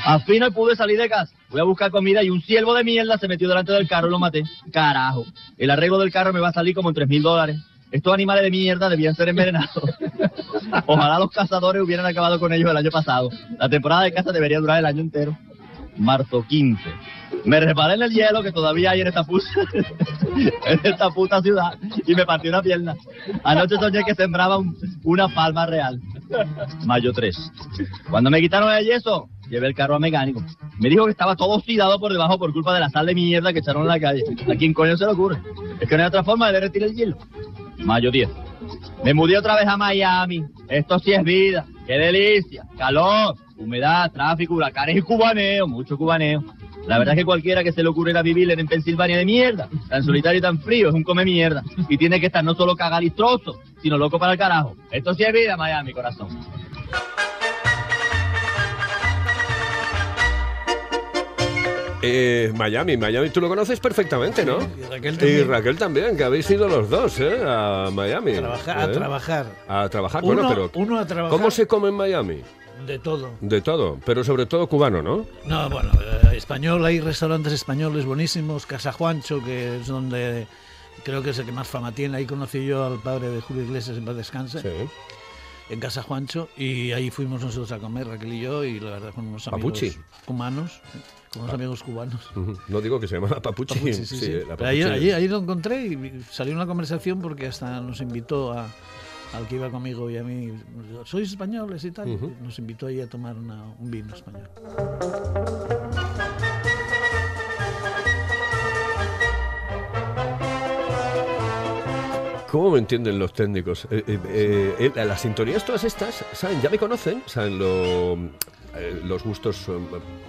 [0.05, 1.33] Al fin pude salir de casa.
[1.49, 4.11] Voy a buscar comida y un ciervo de mierda se metió delante del carro y
[4.11, 4.43] lo maté.
[4.71, 5.25] Carajo.
[5.57, 7.57] El arreglo del carro me va a salir como en tres mil dólares.
[7.91, 9.83] Estos animales de mierda debían ser envenenados.
[10.85, 13.29] Ojalá los cazadores hubieran acabado con ellos el año pasado.
[13.59, 15.37] La temporada de caza debería durar el año entero.
[15.97, 16.81] Marzo 15.
[17.43, 19.45] Me resbalé en el hielo que todavía hay en esta puta,
[20.65, 21.73] en esta puta ciudad
[22.07, 22.95] y me partió una pierna.
[23.43, 25.99] Anoche soñé que sembraba un- una palma real.
[26.85, 27.35] Mayo 3.
[28.09, 30.41] Cuando me quitaron el yeso, llevé el carro a mecánico.
[30.79, 33.51] Me dijo que estaba todo oxidado por debajo por culpa de la sal de mierda
[33.51, 34.23] que echaron en la calle.
[34.49, 35.39] ¿A quién coño se le ocurre?
[35.79, 37.17] Es que no hay otra forma de derretir el hielo.
[37.79, 38.29] Mayo 10.
[39.03, 40.45] Me mudé otra vez a Miami.
[40.69, 41.65] Esto sí es vida.
[41.85, 42.63] ¡Qué delicia!
[42.77, 45.67] Calor, humedad, tráfico, huracanes y cubaneo.
[45.67, 46.43] Mucho cubaneo.
[46.87, 50.03] La verdad es que cualquiera que se le ocurriera vivir en Pensilvania de mierda, tan
[50.03, 51.61] solitario y tan frío, es un come mierda.
[51.89, 54.75] Y tiene que estar no solo cagalistroso, sino loco para el carajo.
[54.89, 56.29] Esto sí es vida, Miami, corazón.
[62.01, 64.57] Eh, Miami, Miami, tú lo conoces perfectamente, ¿no?
[64.77, 65.39] y Raquel también.
[65.39, 67.39] Y Raquel también, que habéis ido los dos, ¿eh?
[67.45, 68.33] A Miami.
[68.33, 68.87] Trabajar- a ¿eh?
[68.93, 69.45] trabajar.
[69.67, 70.71] A trabajar, Uno- bueno, pero...
[70.83, 71.37] uno a trabajar.
[71.37, 72.41] ¿Cómo se come en Miami?
[72.87, 73.29] De todo.
[73.41, 75.25] De todo, pero sobre todo cubano, ¿no?
[75.45, 80.47] No, bueno, eh, español, hay restaurantes españoles buenísimos, Casa Juancho, que es donde
[81.03, 82.17] creo que es el que más fama tiene.
[82.17, 84.87] Ahí conocí yo al padre de Julio Iglesias en paz descanse.
[85.69, 89.13] En Casa Juancho, y ahí fuimos nosotros a comer, Raquel y yo, y la verdad
[89.13, 89.97] con unos amigos Papuchi.
[90.25, 90.81] cubanos,
[91.31, 92.29] con unos amigos cubanos.
[92.67, 93.75] No digo que se llama la papuchi.
[93.75, 94.31] Papuchi, sí, sí.
[94.47, 94.81] la papuchi.
[94.83, 98.67] ahí- ahí lo encontré y salió una conversación porque hasta nos invitó a,
[99.33, 100.51] al que iba conmigo y a mí,
[101.05, 102.19] ¿sois españoles y tal?
[102.43, 104.49] Nos invitó ahí a tomar una- un vino español.
[112.49, 113.87] ¿Cómo me entienden los técnicos?
[113.89, 116.61] Eh, eh, eh, las sintonías todas estas, ¿saben?
[116.61, 118.17] Ya me conocen, saben lo,
[118.75, 119.71] eh, los gustos eh,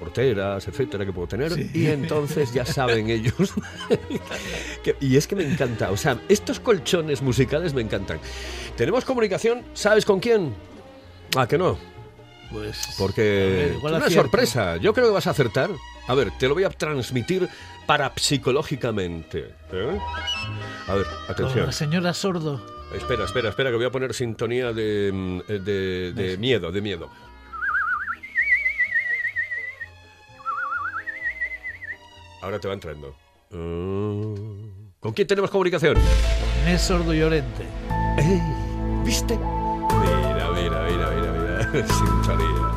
[0.00, 1.52] porteras, etcétera, que puedo tener.
[1.52, 1.70] Sí.
[1.74, 3.52] Y entonces ya saben ellos.
[4.82, 5.90] que- y es que me encanta.
[5.90, 8.18] O sea, estos colchones musicales me encantan.
[8.76, 10.54] Tenemos comunicación, ¿sabes con quién?
[11.36, 11.78] Ah, que no.
[12.50, 12.78] Pues.
[12.98, 14.24] Porque ver, igual una acierto.
[14.28, 14.76] sorpresa.
[14.76, 15.70] Yo creo que vas a acertar.
[16.08, 17.48] A ver, te lo voy a transmitir
[17.86, 19.54] parapsicológicamente.
[19.72, 19.98] ¿eh?
[20.88, 21.66] A ver, atención.
[21.66, 22.60] la señora Sordo.
[22.94, 26.80] Espera, espera, espera, que voy a poner sintonía de, mm, eh, de, de miedo, de
[26.82, 27.08] miedo.
[32.42, 33.14] Ahora te va entrando.
[33.50, 34.98] Mm.
[34.98, 35.96] ¿Con quién tenemos comunicación?
[36.62, 37.64] Inés Sordo Llorente.
[39.04, 39.38] ¿Viste?
[39.38, 41.86] Mira, mira, mira, mira, mira.
[41.94, 42.68] Sintonía.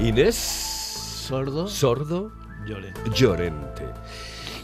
[0.08, 1.68] Inés Sordo.
[1.68, 2.32] Sordo
[2.66, 3.00] Llorente.
[3.14, 3.84] Llorente.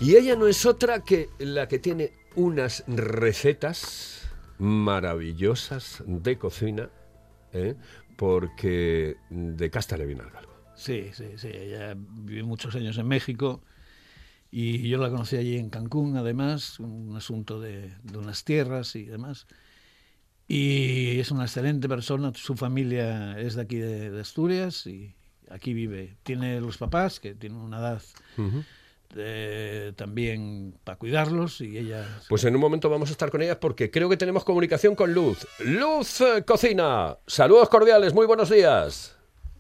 [0.01, 6.91] Y ella no es otra que la que tiene unas recetas maravillosas de cocina,
[7.53, 7.77] ¿eh?
[8.17, 10.54] porque de casta le viene al galgo.
[10.75, 11.49] Sí, sí, sí.
[11.49, 13.63] Ella vivió muchos años en México
[14.51, 19.05] y yo la conocí allí en Cancún, además, un asunto de, de unas tierras y
[19.05, 19.47] demás.
[20.47, 22.33] Y es una excelente persona.
[22.35, 25.15] Su familia es de aquí de, de Asturias y
[25.51, 26.17] aquí vive.
[26.23, 28.03] Tiene los papás, que tienen una edad
[29.17, 33.61] eh, también para cuidarlos y ella Pues en un momento vamos a estar con ella
[33.61, 35.47] porque creo que tenemos comunicación con Luz.
[35.61, 37.17] Luz eh, Cocina.
[37.27, 39.14] Saludos cordiales, muy buenos días.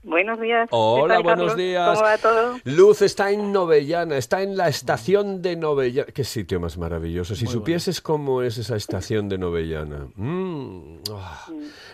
[0.05, 0.69] Buenos días.
[0.69, 1.88] ¿Qué Hola, buenos días.
[1.99, 2.57] ¿Cómo va todo?
[2.64, 6.12] Luz está en Novellana, está en la estación de Novellana.
[6.12, 7.35] Qué sitio más maravilloso.
[7.35, 10.09] Si Muy supieses cómo es esa estación de Novellana.
[10.14, 11.47] Mm, ah,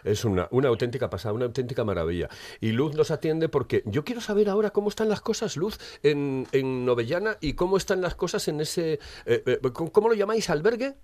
[0.03, 2.29] Es una, una auténtica pasada, una auténtica maravilla.
[2.61, 6.49] Y Luz nos atiende porque yo quiero saber ahora cómo están las cosas, Luz, en,
[6.51, 8.95] en Novellana y cómo están las cosas en ese...
[9.25, 10.51] eh, eh, ¿cómo- ¿Cómo lo llamáis?
[10.51, 10.95] ¿Albergue?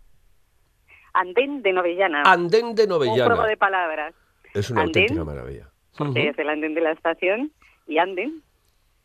[1.15, 2.23] Andén de Novellana.
[2.27, 3.27] Andén de Un Novellana.
[3.37, 4.13] juego de palabras.
[4.55, 5.71] Es una Andén, auténtica maravilla.
[5.97, 7.53] Porque es el andén de la estación
[7.87, 8.43] y anden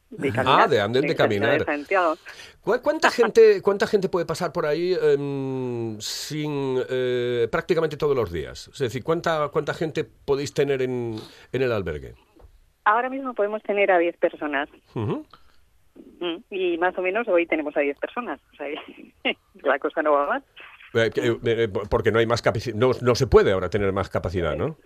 [0.10, 0.62] de caminar.
[0.64, 1.60] Ah, de andén de caminar.
[1.60, 2.16] de Santiago.
[2.62, 8.32] ¿Cu- ¿Cuánta gente, ¿Cuánta gente puede pasar por ahí em, sin eh, prácticamente todos los
[8.32, 8.70] días?
[8.74, 11.16] Es decir, ¿cuánta, cuánta gente podéis tener en,
[11.54, 12.14] en el albergue?
[12.84, 14.68] Ahora mismo podemos tener a 10 personas.
[14.96, 18.40] Mm, Y más o menos hoy tenemos a 10 personas.
[18.54, 18.68] O sea,
[19.64, 20.44] la cosa no va mal.
[20.94, 24.10] Que, eh, eh, porque no hay más capacidad, no, no se puede ahora tener más
[24.10, 24.78] capacidad, ¿no?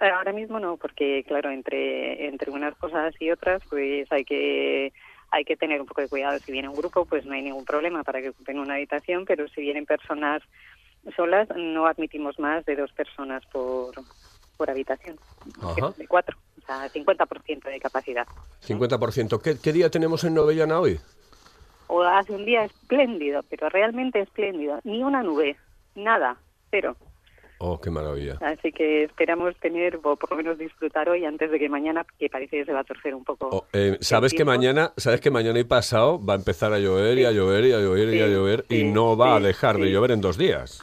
[0.00, 4.92] Ahora mismo no, porque claro, entre entre unas cosas y otras, pues hay que
[5.30, 6.38] hay que tener un poco de cuidado.
[6.38, 9.46] Si viene un grupo, pues no hay ningún problema para que ocupen una habitación, pero
[9.48, 10.42] si vienen personas
[11.16, 13.94] solas, no admitimos más de dos personas por,
[14.56, 15.18] por habitación,
[15.62, 15.92] Ajá.
[15.96, 18.26] de cuatro, o sea, 50% de capacidad.
[18.66, 19.40] 50%.
[19.40, 20.98] ¿Qué, qué día tenemos en Novellana hoy?
[21.86, 24.80] O hace un día espléndido, pero realmente espléndido.
[24.84, 25.56] Ni una nube,
[25.94, 26.36] nada,
[26.70, 26.96] cero.
[27.62, 28.38] Oh, qué maravilla.
[28.40, 32.30] Así que esperamos tener, o por lo menos disfrutar hoy antes de que mañana, que
[32.30, 33.50] parece que se va a torcer un poco.
[33.52, 37.18] Oh, eh, ¿Sabes que mañana, sabes que mañana y pasado va a empezar a llover
[37.18, 39.76] y a llover y a llover y a Sí, llover y no va a dejar
[39.76, 40.82] de llover en dos días?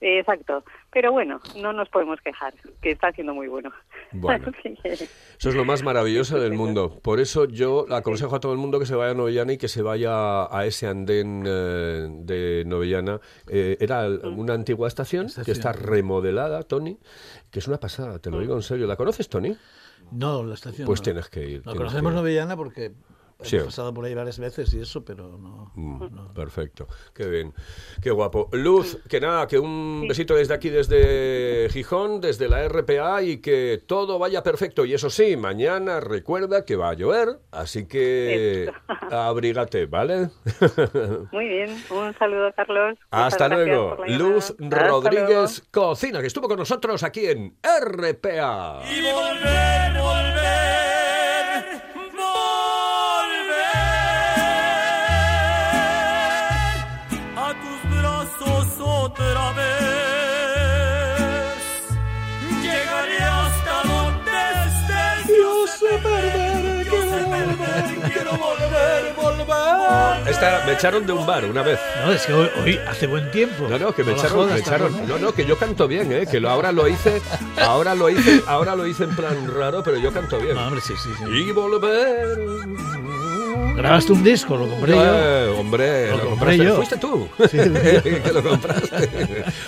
[0.00, 0.62] Exacto.
[0.92, 3.70] Pero bueno, no nos podemos quejar, que está haciendo muy bueno.
[4.82, 6.98] Eso es lo más maravilloso del mundo.
[7.02, 9.68] Por eso yo aconsejo a todo el mundo que se vaya a Novellana y que
[9.68, 13.20] se vaya a ese andén eh, de Novellana.
[13.48, 16.98] Eh, era el- una antigua estación, que está remodelada, Tony,
[17.50, 18.86] que es una pasada, te lo digo en serio.
[18.86, 19.56] ¿La conoces, Tony?
[20.10, 20.86] No, la estación.
[20.86, 21.04] Pues no.
[21.04, 21.66] tienes que ir.
[21.66, 22.12] No, conocemos.
[22.12, 22.92] Novellana porque
[23.42, 23.56] Sí.
[23.56, 25.72] he pasado por ahí varias veces y eso, pero no.
[25.74, 27.54] Mm, Perfecto, qué bien,
[28.02, 28.48] qué guapo.
[28.52, 33.82] Luz, que nada, que un besito desde aquí, desde Gijón, desde la RPA y que
[33.86, 34.84] todo vaya perfecto.
[34.84, 38.70] Y eso sí, mañana recuerda que va a llover, así que
[39.10, 40.30] abrígate, ¿vale?
[41.32, 42.98] Muy bien, un saludo, Carlos.
[43.10, 43.96] Hasta luego.
[44.04, 44.18] llamada.
[44.18, 48.82] Luz Hasta Rodríguez Cocina, que estuvo con nosotros aquí en RPA.
[48.84, 50.29] Y volver, volver,
[70.26, 71.78] Esta me echaron de un bar una vez.
[72.04, 73.66] No, es que hoy, hoy hace buen tiempo.
[73.68, 74.92] No, no, que me No echaron, jodas me echaron.
[74.92, 75.08] tampoco.
[75.08, 76.26] No, no, que yo canto bien, ¿eh?
[76.30, 77.20] Que lo, ahora lo hice,
[77.58, 80.54] ahora lo hice, ahora lo hice en plan raro, pero yo canto bien.
[80.54, 81.24] No, hombre, sí, sí, sí.
[81.30, 82.38] Y volver.
[83.76, 85.02] Grabaste un disco, lo compré yo.
[85.04, 86.76] Eh, hombre, Lo lo, compré yo.
[86.76, 87.56] Fuiste tú Sí.
[88.22, 89.08] que lo compraste.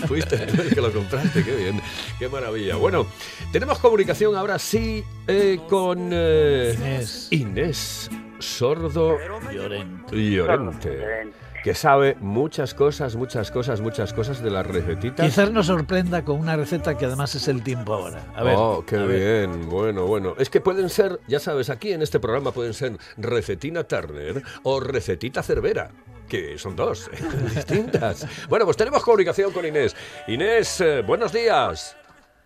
[0.06, 1.80] Fuiste tú el que lo compraste, qué bien,
[2.18, 2.76] qué maravilla.
[2.76, 3.06] Bueno,
[3.52, 7.28] tenemos comunicación ahora sí eh, con eh, Inés.
[7.30, 8.10] Inés
[8.42, 9.16] Sordo
[9.52, 10.16] Llorente.
[10.16, 15.24] Llorente, que sabe muchas cosas, muchas cosas, muchas cosas de las recetitas.
[15.24, 18.26] Quizás nos sorprenda con una receta que además es el tiempo ahora.
[18.34, 18.56] A ver.
[18.58, 19.48] oh, qué a ver.
[19.48, 19.68] bien.
[19.68, 20.34] Bueno, bueno.
[20.38, 24.80] Es que pueden ser, ya sabes, aquí en este programa pueden ser recetina Turner o
[24.80, 25.90] recetita Cervera.
[26.28, 27.18] Que son dos eh,
[27.54, 28.26] distintas.
[28.48, 29.94] Bueno, pues tenemos comunicación con Inés.
[30.26, 31.96] Inés, eh, buenos días.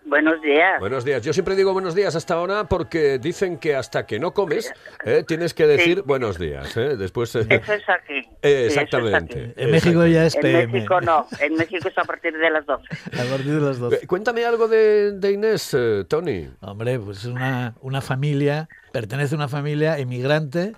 [0.08, 0.78] Buenos días.
[0.78, 1.20] Buenos días.
[1.22, 4.72] Yo siempre digo buenos días hasta ahora porque dicen que hasta que no comes
[5.04, 6.76] eh, tienes que decir buenos días.
[6.76, 6.96] eh.
[6.96, 7.34] Después.
[7.34, 8.14] eh, Eso es aquí.
[8.18, 9.44] eh, Sí, eso es exactamente.
[9.50, 9.52] aquí.
[9.56, 10.66] En México ya es En PM.
[10.68, 12.84] México no, en México es a partir de las 12.
[13.20, 13.96] A partir de las 12.
[13.96, 16.50] Eh, Cuéntame algo de, de Inés, eh, Tony.
[16.60, 20.74] Hombre, pues es una, una familia, pertenece a una familia emigrante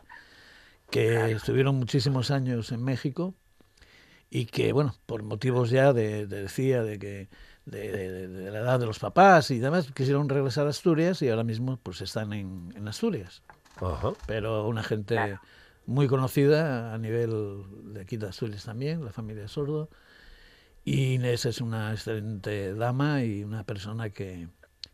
[0.91, 3.35] que estuvieron muchísimos años en México
[4.31, 7.29] y que, bueno, por motivos ya de, de- decía, de que
[7.71, 11.29] de, de- de la edad de los papás y demás, quisieron regresar a Asturias y
[11.29, 13.43] ahora mismo pues están en, en Asturias.
[13.77, 14.13] Ajá.
[14.27, 15.39] Pero una gente
[15.87, 17.63] muy conocida a nivel
[17.95, 19.89] de aquí de Asturias también, la familia Sordo.
[20.85, 24.49] Y Inés es una excelente dama y una persona que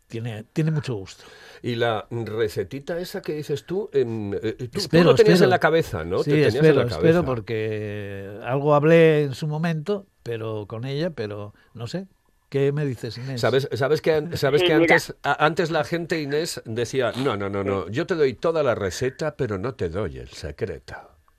[0.07, 1.23] tiene, tiene mucho gusto.
[1.61, 5.45] Y la recetita esa que dices tú, en, eh, tú, tú Espero, lo tenías espero.
[5.45, 6.19] en la cabeza, ¿no?
[6.19, 7.25] Sí, Te tenías espero, en la espero cabeza.
[7.25, 12.07] porque algo hablé en su momento, pero con ella, pero no sé.
[12.49, 13.41] ¿Qué me dices, Inés?
[13.41, 17.49] ¿Sabes, sabes que, sabes Sí, que antes, a- antes la gente, Inés, decía, no, no,
[17.49, 20.95] no, no, yo te doy toda la receta, pero no te doy el secreto.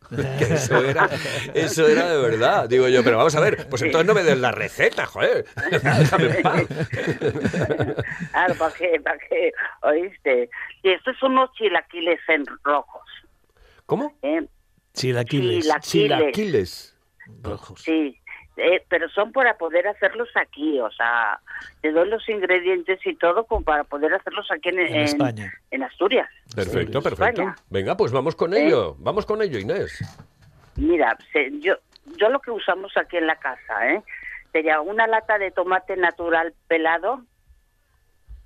[0.39, 1.11] Que eso era,
[1.53, 2.69] eso era de verdad.
[2.69, 5.45] Digo yo, pero vamos a ver, pues entonces no me des la receta, joder.
[5.73, 6.63] Déjame en paz.
[8.31, 9.01] Claro, ¿para qué?
[9.03, 9.53] ¿Para qué?
[9.83, 10.49] ¿Oíste?
[10.85, 13.03] Y estos son unos chilaquiles en rojos.
[13.87, 14.17] ¿Cómo?
[14.23, 14.47] ¿eh?
[14.95, 15.65] Chilaquiles.
[15.65, 15.91] Chilaquiles.
[15.91, 16.97] Chilaquiles.
[17.43, 17.83] Rojos.
[17.83, 18.17] Sí,
[18.57, 21.41] eh, pero son para poder hacerlos aquí, o sea,
[21.83, 25.53] te doy los ingredientes y todo como para poder hacerlos aquí en, En en- España.
[25.71, 26.29] en Asturias.
[26.55, 27.43] Perfecto, perfecto.
[27.43, 27.57] España.
[27.71, 28.67] Venga, pues vamos con ¿Eh?
[28.67, 28.95] ello.
[28.99, 29.99] Vamos con ello, Inés.
[30.77, 31.75] Mira, se- yo,
[32.19, 34.03] yo lo que usamos aquí en la casa, ¿eh?
[34.53, 37.23] Sería una lata de tomate natural pelado,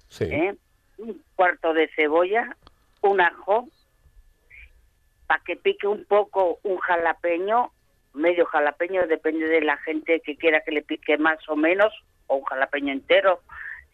[0.09, 0.25] Sí.
[0.25, 0.57] ¿eh?
[0.99, 2.57] un cuarto de cebolla,
[3.01, 3.69] un ajo,
[5.27, 7.71] para que pique un poco un jalapeño,
[8.15, 11.93] medio jalapeño, depende de la gente que quiera que le pique más o menos,
[12.27, 13.41] o un jalapeño entero.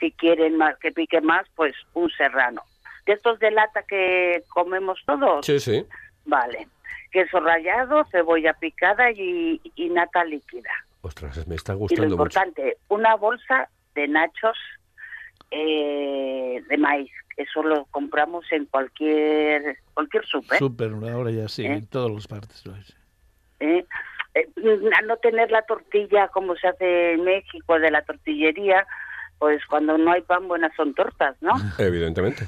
[0.00, 2.62] Si quieren más que pique más, pues un serrano.
[3.06, 5.84] De estos de lata que comemos todos, Sí, sí.
[6.24, 6.68] vale.
[7.12, 10.70] Queso rallado, cebolla picada y, y nata líquida.
[11.02, 12.14] Ostras, me está Y lo gustando mucho.
[12.14, 14.58] importante, una bolsa de nachos
[15.50, 17.10] eh, de maíz.
[17.36, 20.58] Eso lo compramos en cualquier cualquier súper.
[20.58, 21.72] Súper, ahora ya sí, ¿Eh?
[21.74, 22.64] en todas las partes.
[22.66, 22.96] lo es.
[23.60, 23.84] ¿Eh?
[24.34, 24.48] Eh,
[24.98, 28.86] a no tener la tortilla como se hace en México de la tortillería,
[29.38, 31.52] pues cuando no hay pan buenas son tortas, ¿no?
[31.78, 32.44] Evidentemente.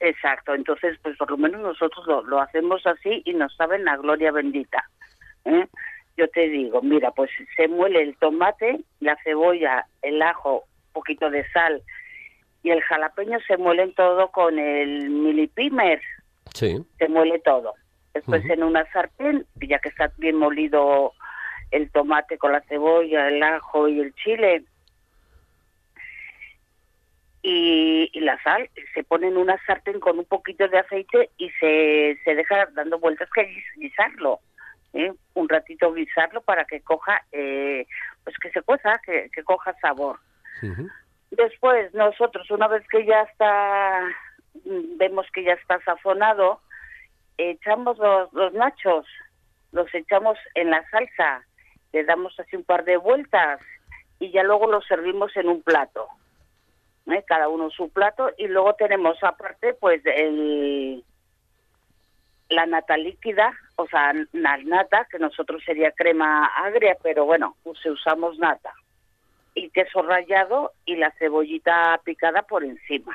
[0.00, 3.96] Exacto, entonces pues por lo menos nosotros lo, lo hacemos así y nos saben la
[3.96, 4.84] gloria bendita.
[5.46, 5.66] ¿eh?
[6.18, 11.30] Yo te digo, mira, pues se muele el tomate, la cebolla, el ajo, un poquito
[11.30, 11.80] de sal
[12.62, 16.00] y el jalapeño se muelen todo con el milipimer,
[16.52, 16.84] Sí.
[16.98, 17.72] se muele todo.
[18.14, 21.12] Después en una sartén, ya que está bien molido
[21.70, 24.62] el tomate con la cebolla, el ajo y el chile,
[27.42, 31.50] y, y la sal se pone en una sartén con un poquito de aceite y
[31.60, 34.40] se, se deja dando vueltas que guis- guisarlo
[34.94, 35.12] ¿eh?
[35.34, 37.86] un ratito guisarlo para que coja eh,
[38.22, 40.18] pues que se cueza que, que coja sabor.
[41.32, 44.00] Después nosotros una vez que ya está
[44.64, 46.60] mm, vemos que ya está sazonado
[47.38, 49.06] echamos los, los nachos
[49.72, 51.44] los echamos en la salsa
[51.92, 53.60] le damos así un par de vueltas
[54.20, 56.08] y ya luego los servimos en un plato
[57.06, 57.24] ¿eh?
[57.26, 61.04] cada uno su plato y luego tenemos aparte pues el
[62.48, 67.84] la nata líquida, o sea, la nata, que nosotros sería crema agria, pero bueno, pues
[67.86, 68.72] usamos nata.
[69.54, 73.14] Y queso rallado y la cebollita picada por encima.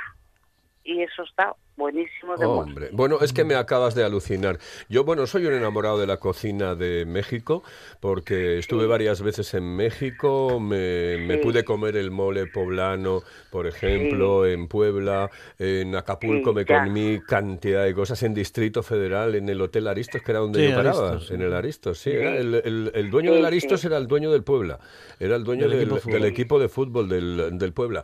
[0.83, 2.45] Y eso está buenísimo de.
[2.45, 4.59] Hombre, bueno, es que me acabas de alucinar.
[4.89, 7.63] Yo, bueno, soy un enamorado de la cocina de México
[7.99, 14.67] porque estuve varias veces en México, me, pude comer el mole poblano, por ejemplo, en
[14.67, 16.83] Puebla, en Acapulco Sí, me ya.
[16.83, 20.69] comí cantidad de cosas, en Distrito Federal, en el Hotel Aristos, que era donde Sí,
[20.69, 22.17] yo paraba, Aristos, en el Aristos, sí, Sí.
[22.17, 23.87] era el, el- el dueño Sí, del Aristos sí.
[23.87, 24.79] era el dueño del Puebla,
[25.19, 26.25] era el dueño Del del, equipo de del fútbol.
[26.29, 28.03] equipo de fútbol del, del Puebla.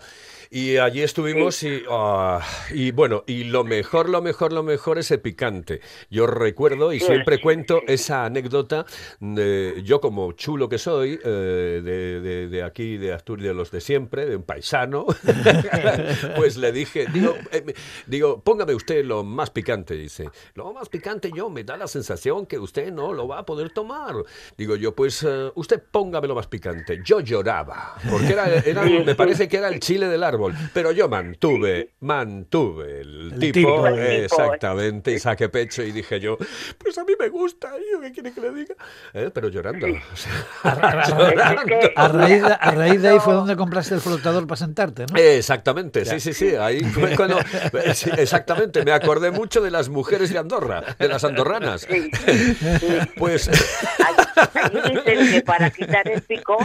[0.57, 2.39] Y allí estuvimos y, ah,
[2.73, 5.81] y bueno, y lo mejor, lo mejor, lo mejor es el picante.
[6.09, 7.91] Yo recuerdo y Sí, siempre sí, cuento sí.
[7.93, 8.85] esa anécdota
[9.19, 13.69] de yo como chulo que soy, eh, de, de- de aquí, de Asturias, de los
[13.69, 15.05] de siempre, de un paisano,
[16.37, 17.73] pues le dije, digo, eh,
[18.07, 20.29] digo, póngame usted lo más picante, dice.
[20.53, 23.71] Lo más picante yo, me da la sensación que usted no lo va a poder
[23.71, 24.15] tomar.
[24.57, 27.01] Digo yo, pues eh, usted póngame lo más picante.
[27.03, 31.07] Yo lloraba, porque era, era- me parece que era el chile del árbol, pero yo
[31.09, 36.37] mantuve, mantuve el, El tipo, eh, exactamente, y saqué pecho y dije yo,
[36.77, 38.75] pues a mí me gusta, ¿y yo qué quiere que le diga?
[39.13, 39.87] Eh, Pero llorando.
[39.87, 41.63] o sea, llorando.
[41.65, 45.05] que- A raíz, de, a raíz de ahí fue donde compraste el flotador para sentarte,
[45.11, 45.17] ¿no?
[45.17, 47.37] Exactamente, sí, sí, sí, ahí fue cuando,
[47.93, 51.81] sí, exactamente, me acordé mucho de las mujeres de Andorra, de las andorranas.
[51.89, 52.87] Sí, sí.
[53.17, 56.57] Pues, Allí dicen que para quitar el pico,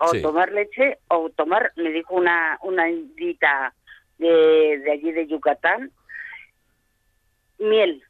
[0.00, 0.22] o Sí.
[0.22, 3.74] tomar leche, o tomar, me dijo una, una indita
[4.18, 5.90] de, de allí de Yucatán,
[7.58, 8.02] miel,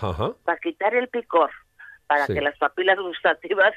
[0.00, 1.50] ajá, para quitar el picor,
[2.06, 2.34] para Sí.
[2.34, 3.72] que las papilas gustativas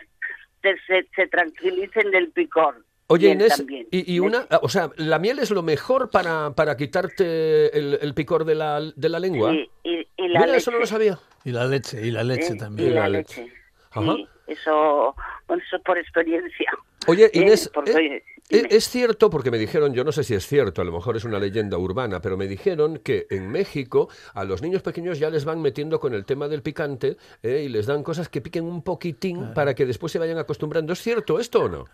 [0.61, 2.83] se, se, se tranquilicen del picor.
[3.09, 6.75] Oye Miel Inés, y, y una, o sea, la miel es lo mejor para, para
[6.75, 9.53] quitarte el, el picor de la, de la lengua.
[9.53, 10.57] Y, y, y la Mira, leche.
[10.57, 11.17] eso no lo sabía.
[11.45, 12.57] Y la leche, y la leche ¿eh?
[12.57, 12.89] también.
[12.89, 13.43] Y la la leche.
[13.45, 13.55] leche.
[13.91, 14.13] Ajá.
[14.15, 15.15] Sí, eso,
[15.47, 16.71] bueno, eso por experiencia.
[17.07, 17.31] Oye, ¿eh?
[17.33, 20.81] Inés, Porque, eh, eh, es cierto, porque me dijeron, yo no sé si es cierto,
[20.81, 24.61] a lo mejor es una leyenda urbana, pero me dijeron que en México a los
[24.61, 28.03] niños pequeños ya les van metiendo con el tema del picante eh, y les dan
[28.03, 30.93] cosas que piquen un poquitín para que después se vayan acostumbrando.
[30.93, 31.85] ¿Es cierto esto o no?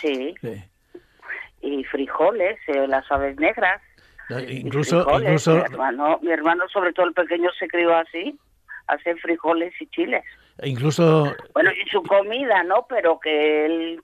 [0.00, 0.62] Sí, Sí.
[1.62, 3.80] y frijoles, eh, las aves negras.
[4.48, 5.28] Incluso, frijoles.
[5.28, 8.36] incluso Mi hermano, mi hermano, sobre todo el pequeño, se crió así,
[8.88, 10.24] hace frijoles y chiles.
[10.62, 12.86] Incluso Bueno, y su comida, ¿no?
[12.88, 14.00] Pero que él,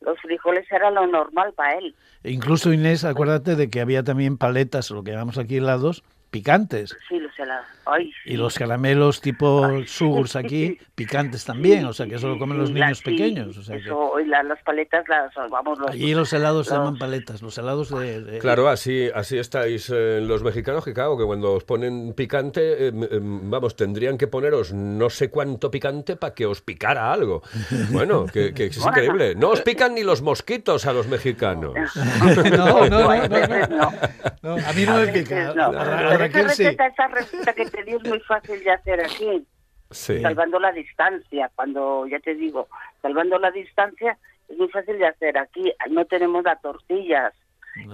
[0.00, 1.94] los frijoles era lo normal para él.
[2.24, 6.96] Incluso Inés, acuérdate de que había también paletas, lo que llamamos aquí helados, picantes.
[7.08, 7.66] Sí, los helados.
[7.90, 12.58] Ay, Y los caramelos tipo sugars aquí, picantes también, o sea que eso lo comen
[12.58, 13.56] los la- niños pequeños.
[13.56, 16.74] O sea que Eso, y la- las paletas, las, vamos, los, allí los helados se
[16.74, 18.22] llaman paletas, los helados de...
[18.22, 22.88] de- Claro, así, así estáis eh, los mexicanos, que claro, que cuando os ponen picante,
[22.88, 27.10] eh, m- em, vamos, tendrían que poneros no sé cuánto picante para que os picara
[27.12, 27.42] algo.
[27.90, 29.34] Bueno, que, que es increíble.
[29.34, 31.72] No os pican ni los mosquitos a los mexicanos.
[32.58, 33.92] No, no, no, a no, no.
[34.42, 35.54] no, a mí no me pica.
[36.18, 36.64] Raquel esa sí.
[36.64, 39.46] receta, esa receta que te di es muy fácil de hacer aquí.
[39.90, 40.20] Sí.
[40.20, 42.68] salvando la distancia, cuando ya te digo,
[43.00, 45.38] salvando la distancia es muy fácil de hacer.
[45.38, 47.32] Aquí no tenemos las tortillas,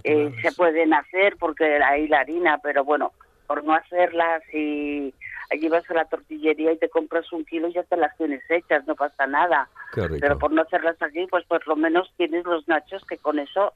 [0.03, 3.13] eh, se pueden hacer porque hay la harina, pero bueno,
[3.47, 5.15] por no hacerlas y
[5.53, 8.43] allí vas a la tortillería y te compras un kilo y ya te las tienes
[8.49, 9.69] hechas, no pasa nada.
[9.95, 13.73] Pero por no hacerlas aquí, pues por lo menos tienes los nachos que con eso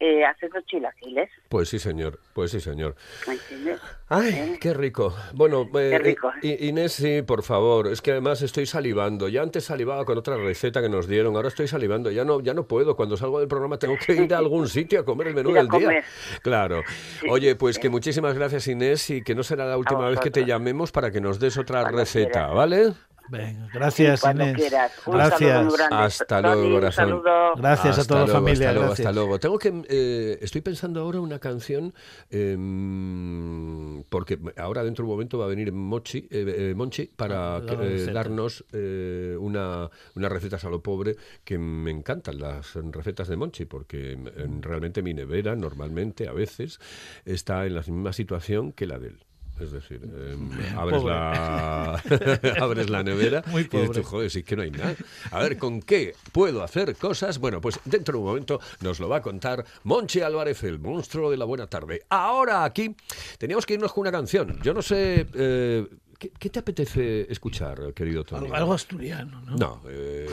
[0.00, 1.30] eh, haciendo chilaquiles.
[1.48, 2.18] Pues sí, señor.
[2.32, 2.96] Pues sí, señor.
[4.08, 4.58] Ay, ¿Eh?
[4.60, 5.14] qué rico.
[5.34, 7.86] Bueno, eh, Qué rico, eh, Inés, sí, por favor.
[7.86, 9.28] Es que además estoy salivando.
[9.28, 11.36] Ya antes salivaba con otra receta que nos dieron.
[11.36, 12.10] Ahora estoy salivando.
[12.10, 12.96] Ya no, ya no puedo.
[12.96, 15.68] Cuando salgo del programa tengo que ir a algún sitio a comer el menú del
[15.68, 16.02] día.
[16.42, 16.82] Claro.
[17.28, 20.46] Oye, pues que muchísimas gracias, Inés, y que no será la última vez que te
[20.46, 22.48] llamemos para que nos des otra receta.
[22.48, 22.94] ¿vale?
[23.30, 24.56] Venga, gracias, cuando Inés.
[24.56, 24.92] quieras.
[25.06, 25.38] Un Gracias.
[25.40, 25.96] saludo muy grande.
[25.96, 27.08] Hasta Tony, luego, un corazón.
[27.08, 27.54] saludo.
[27.56, 29.38] Gracias a toda la familia, Hasta luego, hasta luego.
[29.38, 31.94] Tengo que, eh, estoy pensando ahora una canción
[32.30, 37.56] em, porque ahora dentro de un momento va a venir Mochi, eh, eh, Monchi para
[37.56, 43.28] Ah, eh, darnos eh, una, unas recetas a lo pobre que me encantan las recetas
[43.28, 46.78] de Monchi porque em, realmente mi nevera normalmente a veces
[47.24, 49.24] está en la misma situación que la de él.
[49.60, 51.92] Es decir, em, abres, la,
[52.60, 54.94] abres la nevera Muy y dices, joder, sí que no hay nada.
[55.30, 57.38] A ver, ¿con qué puedo hacer cosas?
[57.38, 61.30] Bueno, pues dentro de un momento nos lo va a contar Monchi Álvarez, el monstruo
[61.30, 62.02] de la buena tarde.
[62.08, 62.94] Ahora aquí
[63.38, 64.58] teníamos que irnos con una canción.
[64.62, 65.26] Yo no sé...
[65.34, 65.86] eh,
[66.18, 68.50] ¿qué, qué te apetece escuchar, querido Tony?
[68.52, 69.56] Algo, asturiano, ¿no?
[69.56, 69.80] No.
[69.88, 70.28] eh,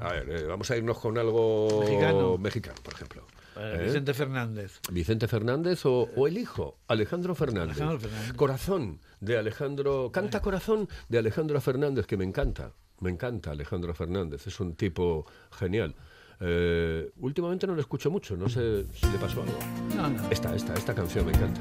[0.00, 2.38] a ver, eh, vamos a irnos con algo Mexicano.
[2.38, 3.25] mexicano, por ejemplo.
[3.58, 3.84] Eh, ¿Eh?
[3.84, 4.80] Vicente Fernández.
[4.90, 7.76] Vicente Fernández o, o el hijo, Alejandro Fernández.
[7.76, 8.32] Alejandro Fernández.
[8.34, 10.10] Corazón de Alejandro.
[10.12, 12.72] Canta Corazón de Alejandro Fernández, que me encanta.
[13.00, 14.46] Me encanta Alejandro Fernández.
[14.46, 15.94] Es un tipo genial.
[16.38, 19.58] Eh, últimamente no lo escucho mucho, no sé si le pasó algo.
[19.96, 20.30] No, no.
[20.30, 21.60] Esta, esta, esta canción me encanta.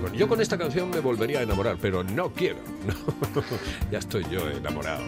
[0.00, 2.58] Bueno, yo con esta canción me volvería a enamorar, pero no quiero.
[2.86, 3.42] No.
[3.90, 5.02] ya estoy yo enamorado.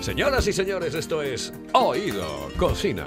[0.00, 3.06] Señoras y señores, esto es Oído Cocina.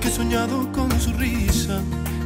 [0.00, 1.80] Que he soñado con su risa,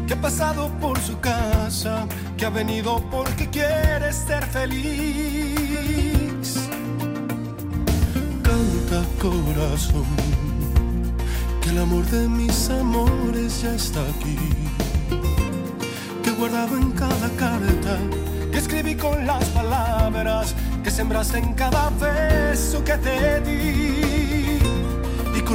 [0.07, 2.07] que ha pasado por su casa,
[2.37, 5.89] que ha venido porque quiere ser feliz.
[8.43, 10.05] Canta corazón,
[11.63, 14.39] que el amor de mis amores ya está aquí,
[16.23, 17.99] que guardaba en cada carta
[18.53, 24.26] que escribí con las palabras que sembraste en cada beso que te di.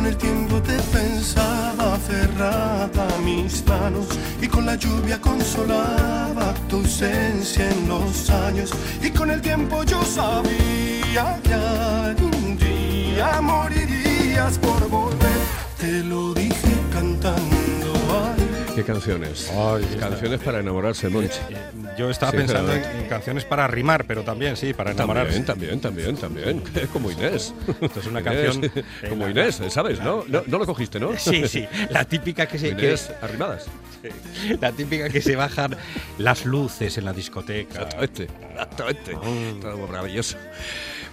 [0.01, 4.07] Con el tiempo te pensaba aferrada a mis manos
[4.41, 8.71] y con la lluvia consolaba tu ausencia en los años.
[9.03, 15.39] Y con el tiempo yo sabía que algún día morirías por volver.
[15.79, 16.50] Te lo dije
[18.75, 19.51] ¿Qué canciones?
[19.99, 21.37] canciones para enamorarse, Monchi.
[21.97, 25.41] Yo estaba Sí, pensando en, en canciones para rimar, pero también, sí, para enamorarse.
[25.41, 26.87] También, también, también, también.
[26.93, 27.53] Como Inés.
[27.81, 28.85] Esto es una Inés, canción.
[29.09, 29.99] Como la- Inés, ¿sabes?
[29.99, 30.23] ¿No?
[30.27, 31.17] ¿No, no lo cogiste, ¿no?
[31.17, 31.67] Sí, sí.
[31.89, 32.69] La típica que se.
[32.69, 33.65] Inés, que- arrimadas.
[34.59, 35.75] La típica que se bajan
[36.17, 37.81] las luces en la discoteca.
[37.83, 38.27] Exactamente.
[38.51, 39.11] Exactamente.
[39.61, 40.37] Todo maravilloso.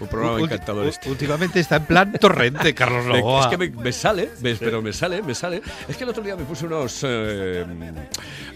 [0.01, 1.11] Un programa encantador este.
[1.11, 3.43] Últimamente está en plan torrente, Carlos Novoa.
[3.43, 4.31] Es que me, me sale,
[4.61, 5.61] pero me sale, me sale.
[5.89, 7.01] Es que el otro día me puse unos.
[7.03, 7.48] eh,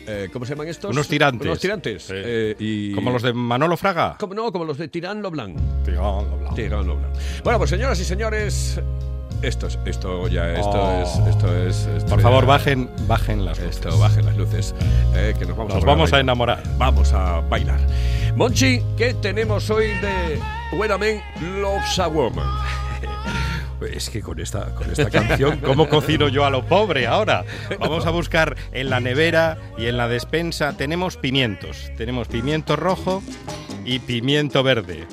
[0.06, 0.90] eh, ¿Cómo se llaman estos?
[0.90, 1.46] Unos tirantes.
[1.46, 2.08] Unos tirantes.
[2.12, 4.16] eh, y, Como los de Manolo Fraga.
[4.18, 5.54] Como, no, como los de Tirán Loblan.
[5.84, 6.54] Tirán Loblan.
[6.54, 7.12] Tirán Loblan.
[7.44, 8.80] Bueno, pues señoras y señores.
[9.42, 11.02] Esto es, esto ya, esto Oh.
[11.02, 11.86] es, esto es.
[11.96, 13.74] esto Por ya- favor, bajen, bajen las luces.
[13.76, 14.72] Esto, bajen las luces.
[15.16, 16.20] eh, que nos vamos, Nos a, vamos a bailar.
[16.20, 16.62] enamorar.
[16.78, 17.80] Vamos a bailar.
[18.36, 20.38] Monchi, ¿qué tenemos hoy de
[20.78, 21.20] When a Man
[21.60, 22.46] Loves a Woman?
[23.86, 27.44] Es que con esta, con esta canción, ¿cómo cocino yo a lo pobre ahora?
[27.78, 30.76] Vamos a buscar en la nevera y en la despensa.
[30.76, 31.90] Tenemos pimientos.
[31.96, 33.22] Tenemos pimiento rojo
[33.84, 35.06] y pimiento verde.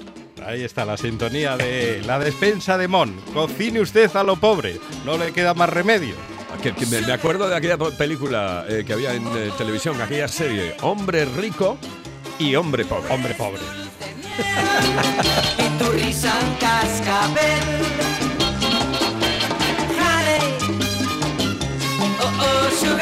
[0.45, 3.13] Ahí está la sintonía de la despensa de Mon.
[3.33, 4.77] Cocine usted a lo pobre.
[5.05, 6.15] No le queda más remedio.
[6.63, 10.27] Que- que me, me acuerdo de aquella película eh, que había en eh, televisión, aquella
[10.27, 11.77] serie, Hombre rico
[12.39, 13.13] y hombre pobre.
[13.13, 13.61] Hombre pobre.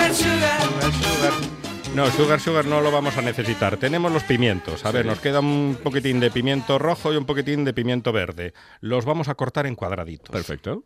[0.09, 1.57] oh, sugar, sugar.
[1.95, 3.77] No, sugar, sugar no lo vamos a necesitar.
[3.77, 4.85] Tenemos los pimientos.
[4.85, 8.53] A ver, nos queda un poquitín de pimiento rojo y un poquitín de pimiento verde.
[8.81, 10.29] Los vamos a cortar en cuadraditos.
[10.29, 10.83] Perfecto.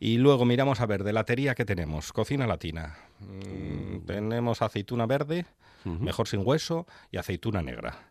[0.00, 2.12] Y luego miramos a ver, de latería que tenemos.
[2.12, 2.96] Cocina latina.
[3.20, 5.44] Mm, tenemos aceituna verde,
[5.84, 8.10] mejor sin hueso, y aceituna negra.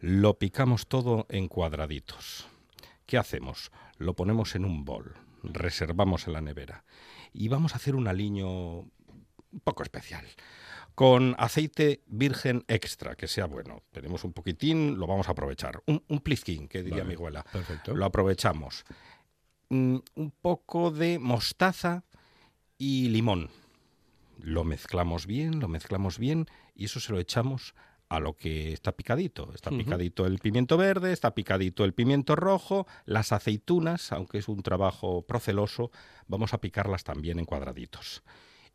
[0.00, 2.46] Lo picamos todo en cuadraditos.
[3.06, 3.70] ¿Qué hacemos?
[3.96, 6.84] Lo ponemos en un bol, reservamos en la nevera.
[7.32, 8.84] Y vamos a hacer un aliño
[9.56, 10.24] un poco especial.
[10.94, 13.82] Con aceite virgen extra, que sea bueno.
[13.90, 15.82] Tenemos un poquitín, lo vamos a aprovechar.
[15.86, 17.42] Un, un plizquín, que diría Vale, mi abuela.
[17.52, 17.94] perfecto.
[17.94, 18.84] Lo aprovechamos.
[19.68, 22.04] Mm, un poco de mostaza
[22.78, 23.50] y limón.
[24.38, 27.74] Lo mezclamos bien, lo mezclamos bien y eso se lo echamos
[28.08, 29.52] a lo que está picadito.
[29.54, 34.62] Está picadito el pimiento verde, está picadito el pimiento rojo, las aceitunas, aunque es un
[34.62, 35.90] trabajo proceloso,
[36.28, 38.22] vamos a picarlas también en cuadraditos.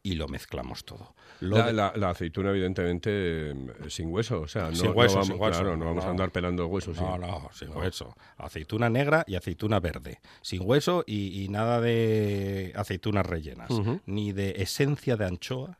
[0.04, 1.14] Y lo mezclamos todo.
[1.41, 3.56] Lo La, de- la- la aceituna, evidentemente, eh,
[3.89, 4.41] sin hueso.
[4.41, 5.60] O sea, no, sin no hueso, vamos, sin hueso.
[5.62, 6.99] claro, no vamos a andar pelando huesos.
[6.99, 7.20] No, sí.
[7.22, 8.16] no, sin hueso.
[8.38, 10.20] Aceituna negra y aceituna verde.
[10.41, 13.70] Sin hueso y, y nada de aceitunas rellenas.
[14.08, 15.78] Ni de esencia de anchoa.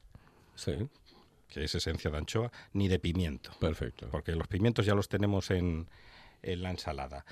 [0.53, 0.88] Sí.
[1.47, 2.51] Que es esencia de anchoa.
[2.74, 3.51] Ni de pimiento.
[3.59, 4.07] Perfecto.
[4.11, 5.89] Porque los pimientos ya los tenemos en,
[6.43, 7.26] en la ensalada.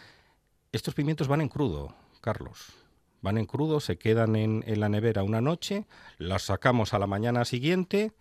[0.71, 2.73] Estos pimientos van en crudo, Carlos.
[3.21, 5.85] Van en crudo, se quedan en, en la nevera una noche,
[6.17, 8.13] los sacamos a la mañana siguiente.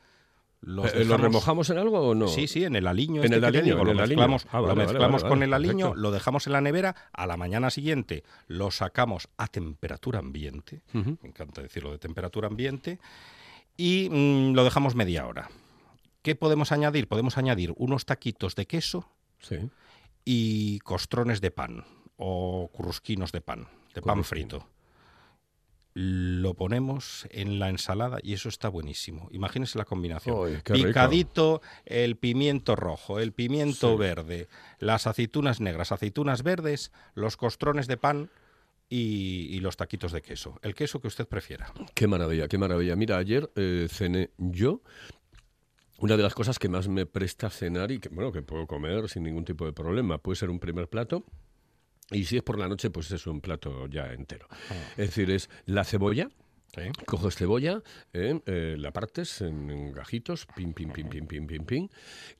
[0.60, 2.26] Los Eh, ¿Lo dejamos- remojamos en algo o no?
[2.26, 3.20] Sí, sí, en el aliño.
[3.20, 4.16] En este el aliño, digo, en lo el aliño.
[4.22, 5.94] mezclamos, Ah, lo vale, mezclamos vale, con el aliño, perfecto.
[6.00, 11.16] lo dejamos en la nevera, a la mañana siguiente lo sacamos a temperatura ambiente, me
[11.22, 12.98] encanta decirlo de temperatura ambiente,
[13.76, 15.48] y mm, lo dejamos media hora.
[16.22, 17.06] ¿Qué podemos añadir?
[17.06, 19.58] Podemos añadir unos taquitos de queso Sí.
[20.24, 21.84] y costrones de pan
[22.16, 24.66] o crusquinos de pan, de pan frito.
[26.00, 29.28] Lo ponemos en la ensalada y eso está buenísimo.
[29.32, 30.62] Imagínense la combinación.
[30.62, 34.46] Picadito el pimiento rojo, el pimiento verde,
[34.78, 38.30] las aceitunas negras, aceitunas verdes, los costrones de pan
[38.88, 40.60] y, y los taquitos de queso.
[40.62, 41.72] El queso que usted prefiera.
[41.94, 42.94] Qué maravilla, qué maravilla.
[42.94, 44.82] Mira, ayer eh, cené yo.
[45.98, 49.08] Una de las cosas que más me presta cenar y que, bueno, que puedo comer
[49.08, 50.18] sin ningún tipo de problema.
[50.18, 51.24] Puede ser un primer plato
[52.10, 54.48] y si es por la noche, pues es un plato ya entero.
[54.96, 56.30] Es decir, es la cebolla.
[57.06, 61.64] Coges cebolla, eh, eh, la partes en, en gajitos, pim, pim, pim, pim, pim, pim,
[61.64, 61.88] pim.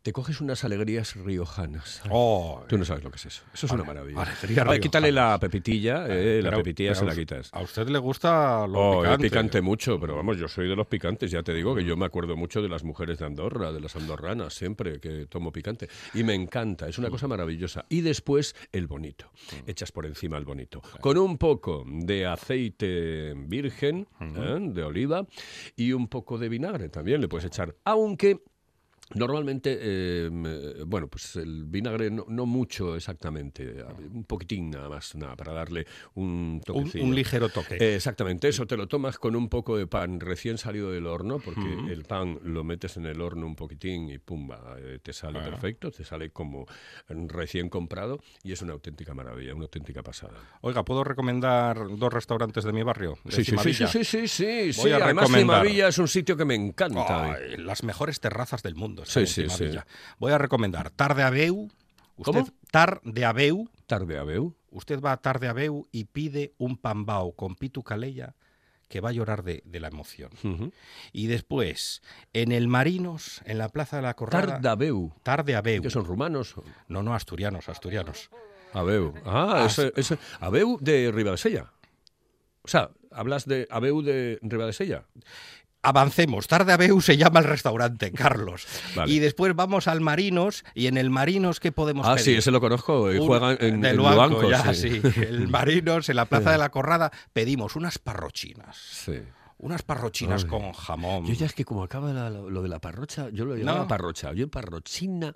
[0.03, 2.03] Te coges unas alegrías riojanas.
[2.11, 3.43] Oh, Tú no sabes lo que es eso.
[3.53, 4.24] Eso es una maravilla.
[4.66, 7.51] Ay, quítale la pepitilla, eh, la Pero- pepitilla pero se la a- quitas.
[7.53, 9.22] A usted le gusta lo Oh, picante.
[9.24, 12.05] picante mucho, pero vamos, yo soy de los picantes, ya te digo que yo me
[12.07, 15.89] acuerdo mucho de las mujeres de Andorra, de las andorranas, siempre que tomo picante.
[16.14, 17.87] Y me encanta, es una cosa maravillosa.
[17.89, 19.31] Y después el bonito,
[19.66, 20.81] echas por encima el bonito.
[21.01, 24.59] Con un poco de aceite virgen, ¿eh?
[24.61, 25.27] de oliva,
[25.77, 27.77] y un poco de vinagre también le puedes echar.
[27.85, 28.43] Aunque...
[29.15, 33.83] Normalmente, eh, eh, bueno, pues el vinagre no, no mucho exactamente,
[34.13, 37.05] un poquitín nada más, nada, para darle un toquecillo.
[37.05, 37.77] un ligero toque.
[37.77, 41.39] Eh, exactamente, eso te lo tomas con un poco de pan recién salido del horno,
[41.39, 45.41] porque el pan lo metes en el horno un poquitín y pumba, eh, te sale
[45.41, 46.67] perfecto, te sale como
[47.09, 50.35] recién comprado y es una auténtica maravilla, una auténtica pasada.
[50.61, 53.19] Oiga, ¿puedo recomendar dos restaurantes de mi barrio?
[53.25, 54.93] De Sí, sí, sí, sí, sí, sí, sí, Voy sí.
[54.93, 57.33] a Además, recomendar- Cimavilla es un sitio que me encanta.
[57.35, 58.97] Ay, las mejores terrazas del mundo.
[59.05, 59.70] Sí, sí, sí.
[60.18, 61.68] Voy a recomendar Tar de Abeu.
[62.16, 62.49] Usted, ¿Cómo?
[62.70, 63.68] Tar de Abeu.
[63.86, 64.55] Tar de Abeu.
[64.70, 68.34] Usted va a Tar de Abeu y pide un pambao con pitu calella
[68.88, 70.30] que va a llorar de, de la emoción.
[71.12, 74.46] Y después, en el Marinos, en la Plaza de la Corrada...
[74.46, 75.12] Tar de Abeu.
[75.22, 75.82] Tar de Abeu.
[75.82, 76.55] ¿Que son rumanos?
[76.88, 78.30] No, no, asturianos, asturianos.
[78.72, 79.12] Abeu.
[79.26, 81.70] Ah, Ah, ese, ese- Abeu de Ribadesella.
[82.62, 85.05] O sea, hablas de Abeu de Ribadesella.
[85.83, 86.49] Avancemos.
[86.49, 88.66] Tarde Abeu se llama el restaurante, Carlos.
[88.97, 89.12] Vale.
[89.12, 90.64] Y después vamos al Marinos.
[90.74, 92.24] ¿Y en el Marinos qué podemos Ah, pedir?
[92.24, 93.12] sí, ese lo conozco.
[93.12, 95.01] y juegan en, de en Luanco, Luanco, ya, sí.
[95.01, 95.11] sí.
[95.22, 98.76] El Marinos, en la Plaza de la Corrada, pedimos unas parrochinas.
[98.76, 99.20] Sí.
[99.61, 101.26] Unas parrochinas con jamón.
[101.26, 103.81] Yo ya es que como acaba la- lo, lo de la parrocha, yo lo llamaba
[103.81, 103.89] No.
[103.89, 104.33] parrocha.
[104.33, 105.35] Yo parrochina.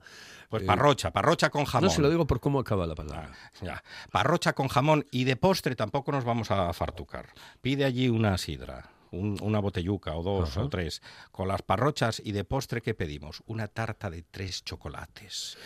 [0.49, 1.89] Pues eh, parrocha, parrocha con jamón.
[1.89, 3.33] No se lo digo por cómo acaba la palabra.
[3.63, 3.83] Ya.
[4.13, 7.31] Parrocha con jamón y de postre tampoco nos vamos a fartucar.
[7.61, 10.65] Pide allí una sidra, un- una botelluca o dos Ajá.
[10.65, 11.01] o tres.
[11.31, 13.43] Con las parrochas y de postre, ¿qué pedimos?
[13.47, 15.57] Una tarta de tres chocolates.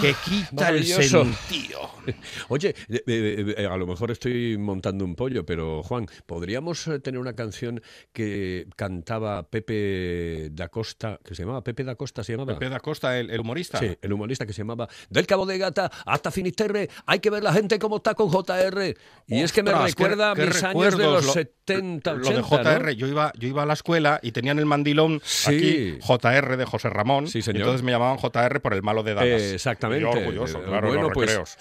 [0.00, 1.90] Que quita el Ah, sentido.
[2.48, 6.98] Oye, eh, eh, eh, a lo mejor estoy montando un pollo, pero Juan, ¿podríamos eh,
[7.00, 7.80] tener una canción
[8.12, 12.52] que cantaba Pepe da Costa, que se llamaba Pepe da Costa, se llamaba?
[12.58, 13.78] Pepe da Costa, el, el humorista.
[13.78, 17.42] Sí, el humorista que se llamaba Del Cabo de Gata hasta Finisterre, hay que ver
[17.42, 18.94] la gente cómo está con JR.
[19.26, 22.30] Y es que me Ostras, qué- recuerda qué mis años de los lo- 70, 80,
[22.30, 22.90] Lo de JR, ¿no?
[22.92, 25.54] yo, iba, yo iba a la escuela y tenían el mandilón Sí.
[25.54, 27.26] aquí, JR de José Ramón.
[27.28, 27.62] Sí, y señor.
[27.62, 29.42] entonces me llamaban JR por el malo de Dallas.
[29.42, 30.02] Eh, exactamente.
[30.02, 31.58] Yo orgulloso, Eh, claro, bueno, los pues,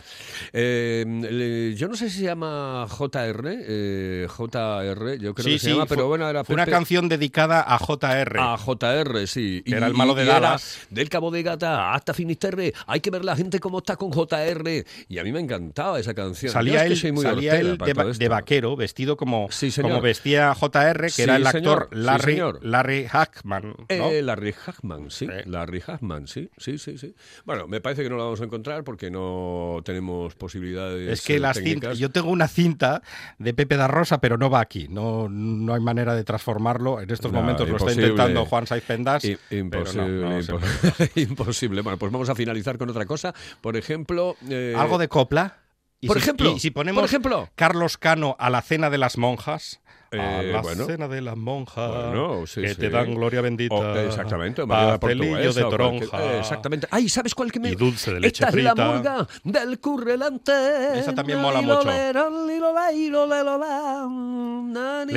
[0.53, 5.65] eh, yo no sé si se llama JR, eh, JR, yo creo Sí, que se
[5.65, 8.39] sí, llama, pero bueno, era una canción dedicada a JR.
[8.39, 9.63] A JR, sí.
[9.65, 10.87] Que era el malo de Dallas.
[10.89, 12.73] del Cabo de Gata hasta Finisterre.
[12.87, 14.85] Hay que ver la gente cómo está con JR.
[15.07, 16.51] Y a mí me encantaba esa canción.
[16.51, 19.49] Salía él, salía él de, vaquero, vestido como,
[19.81, 21.89] como vestía JR, que era el actor
[22.21, 22.59] señor.
[22.61, 23.75] Larry, Hackman.
[23.77, 23.85] ¿no?
[23.89, 25.27] Eh, Larry Hackman, sí.
[25.45, 27.15] Larry Hackman, sí, sí, sí, sí.
[27.45, 31.09] Bueno, me parece que que no la vamos a encontrar porque no tenemos posibilidades.
[31.09, 31.81] Es que eh, las técnicas.
[31.81, 33.01] cintas, yo tengo una cinta
[33.37, 34.87] de Pepe da Rosa, pero no va aquí.
[34.89, 36.99] No, no hay manera de transformarlo.
[37.01, 39.23] En estos No, momentos lo está intentando Juan Saiz Pendas.
[39.23, 40.59] I- Imposible, no, no
[41.15, 41.81] imposible.
[41.81, 43.33] Bueno, pues vamos a finalizar con otra cosa.
[43.61, 44.35] Por ejemplo.
[44.49, 45.57] eh, Algo de copla.
[46.01, 47.49] Y por si- ejemplo, y si ponemos por ejemplo.
[47.55, 49.81] Carlos Cano a la cena de las monjas.
[50.11, 50.85] A Eh, la bueno.
[50.85, 52.75] cena de las monjas Bueno, sí, que sí.
[52.75, 53.75] te dan gloria bendita.
[53.75, 56.23] O- exactamente, María Portuguesa de toronja.
[56.23, 56.87] eh, exactamente.
[56.91, 58.91] Ay, ¿sabes cuál que me Y dulce de leche Esta es la frita.
[58.93, 60.51] murga del currelante.
[60.99, 61.83] Esa también mola mucho.
[61.83, 62.09] le,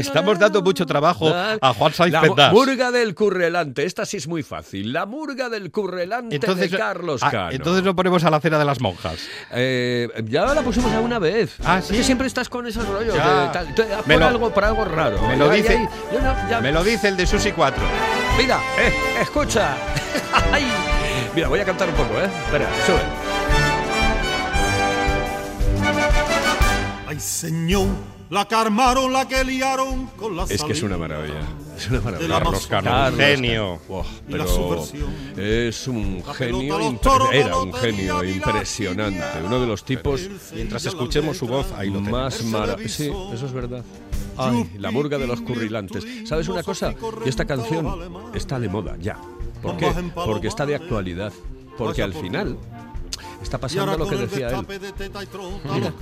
[0.00, 3.84] estamos dando mucho trabajo a Juan Saiz La murga del currelante.
[3.84, 4.92] Esta sí es muy fácil.
[4.92, 7.50] La murga del currelante Entonces, de Carlos ah, Cano.
[7.52, 9.18] entonces lo ponemos a la cena de las monjas.
[9.52, 11.56] Eh, ya la pusimos alguna vez.
[11.64, 13.74] Ah, Es que siempre estás con esos rollos de tal.
[14.06, 15.20] Por, algo, por algo raro.
[15.28, 17.82] Me lo dice, yo no- ya- me lo dice el de Susi 4.
[18.38, 19.76] Mira, eh, escucha.
[20.52, 20.66] Ay.
[21.34, 22.24] Mira, voy a cantar un poco, ¿eh?
[22.46, 23.00] Espera, sube.
[27.06, 27.88] Ay, señor,
[28.30, 31.40] la que armaron, la que liaron con la Es que es una maravilla.
[31.76, 32.38] Es una maravilla.
[32.38, 33.80] Carlos Carlos genio.
[34.28, 34.84] La pero
[35.36, 37.30] es un genio.
[37.32, 39.22] Era un genio impresionante.
[39.44, 40.22] Uno de los tipos.
[40.54, 42.94] Mientras escuchemos su voz, ahí lo Más maravilloso.
[42.96, 43.84] Sí, eso es verdad.
[44.36, 46.04] Ay, la murga de los currilantes.
[46.24, 46.94] ¿Sabes una cosa?
[47.24, 47.86] Esta canción
[48.34, 49.18] está de moda ya.
[49.62, 49.92] ¿Por qué?
[50.14, 51.32] Porque está de actualidad.
[51.78, 52.58] Porque al final
[53.42, 54.66] está pasando lo que decía él.
[55.72, 55.92] Mira.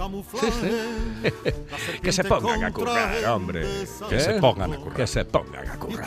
[0.41, 2.01] Sí, sí.
[2.03, 3.67] que se pongan a currar, hombre.
[4.09, 4.21] Que ¿Eh?
[4.21, 4.97] se pongan a currar.
[4.97, 6.07] Que se pongan a currar.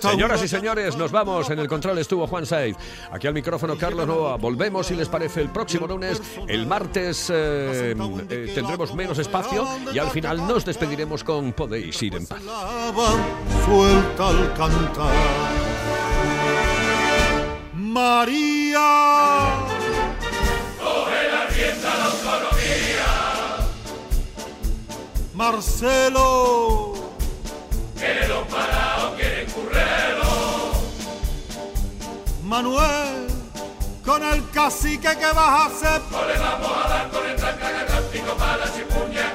[0.00, 1.50] Señoras y señores, nos vamos.
[1.50, 2.76] En el control estuvo Juan Saiz.
[3.12, 4.36] Aquí al micrófono Carlos Noa.
[4.36, 6.20] Volvemos, si les parece, el próximo lunes.
[6.48, 7.94] El martes eh,
[8.30, 12.40] eh, tendremos menos espacio y al final nos despediremos con Podéis ir en paz.
[13.64, 15.14] suelta al cantar.
[17.74, 19.79] María.
[25.40, 26.92] Marcelo.
[27.98, 30.72] Querelo parado, quiere currelo.
[32.42, 33.26] Manuel,
[34.04, 36.02] con el cacique que vas a hacer.
[36.10, 37.86] No le vamos a dar con el trancaga
[38.36, 39.29] para si puñal.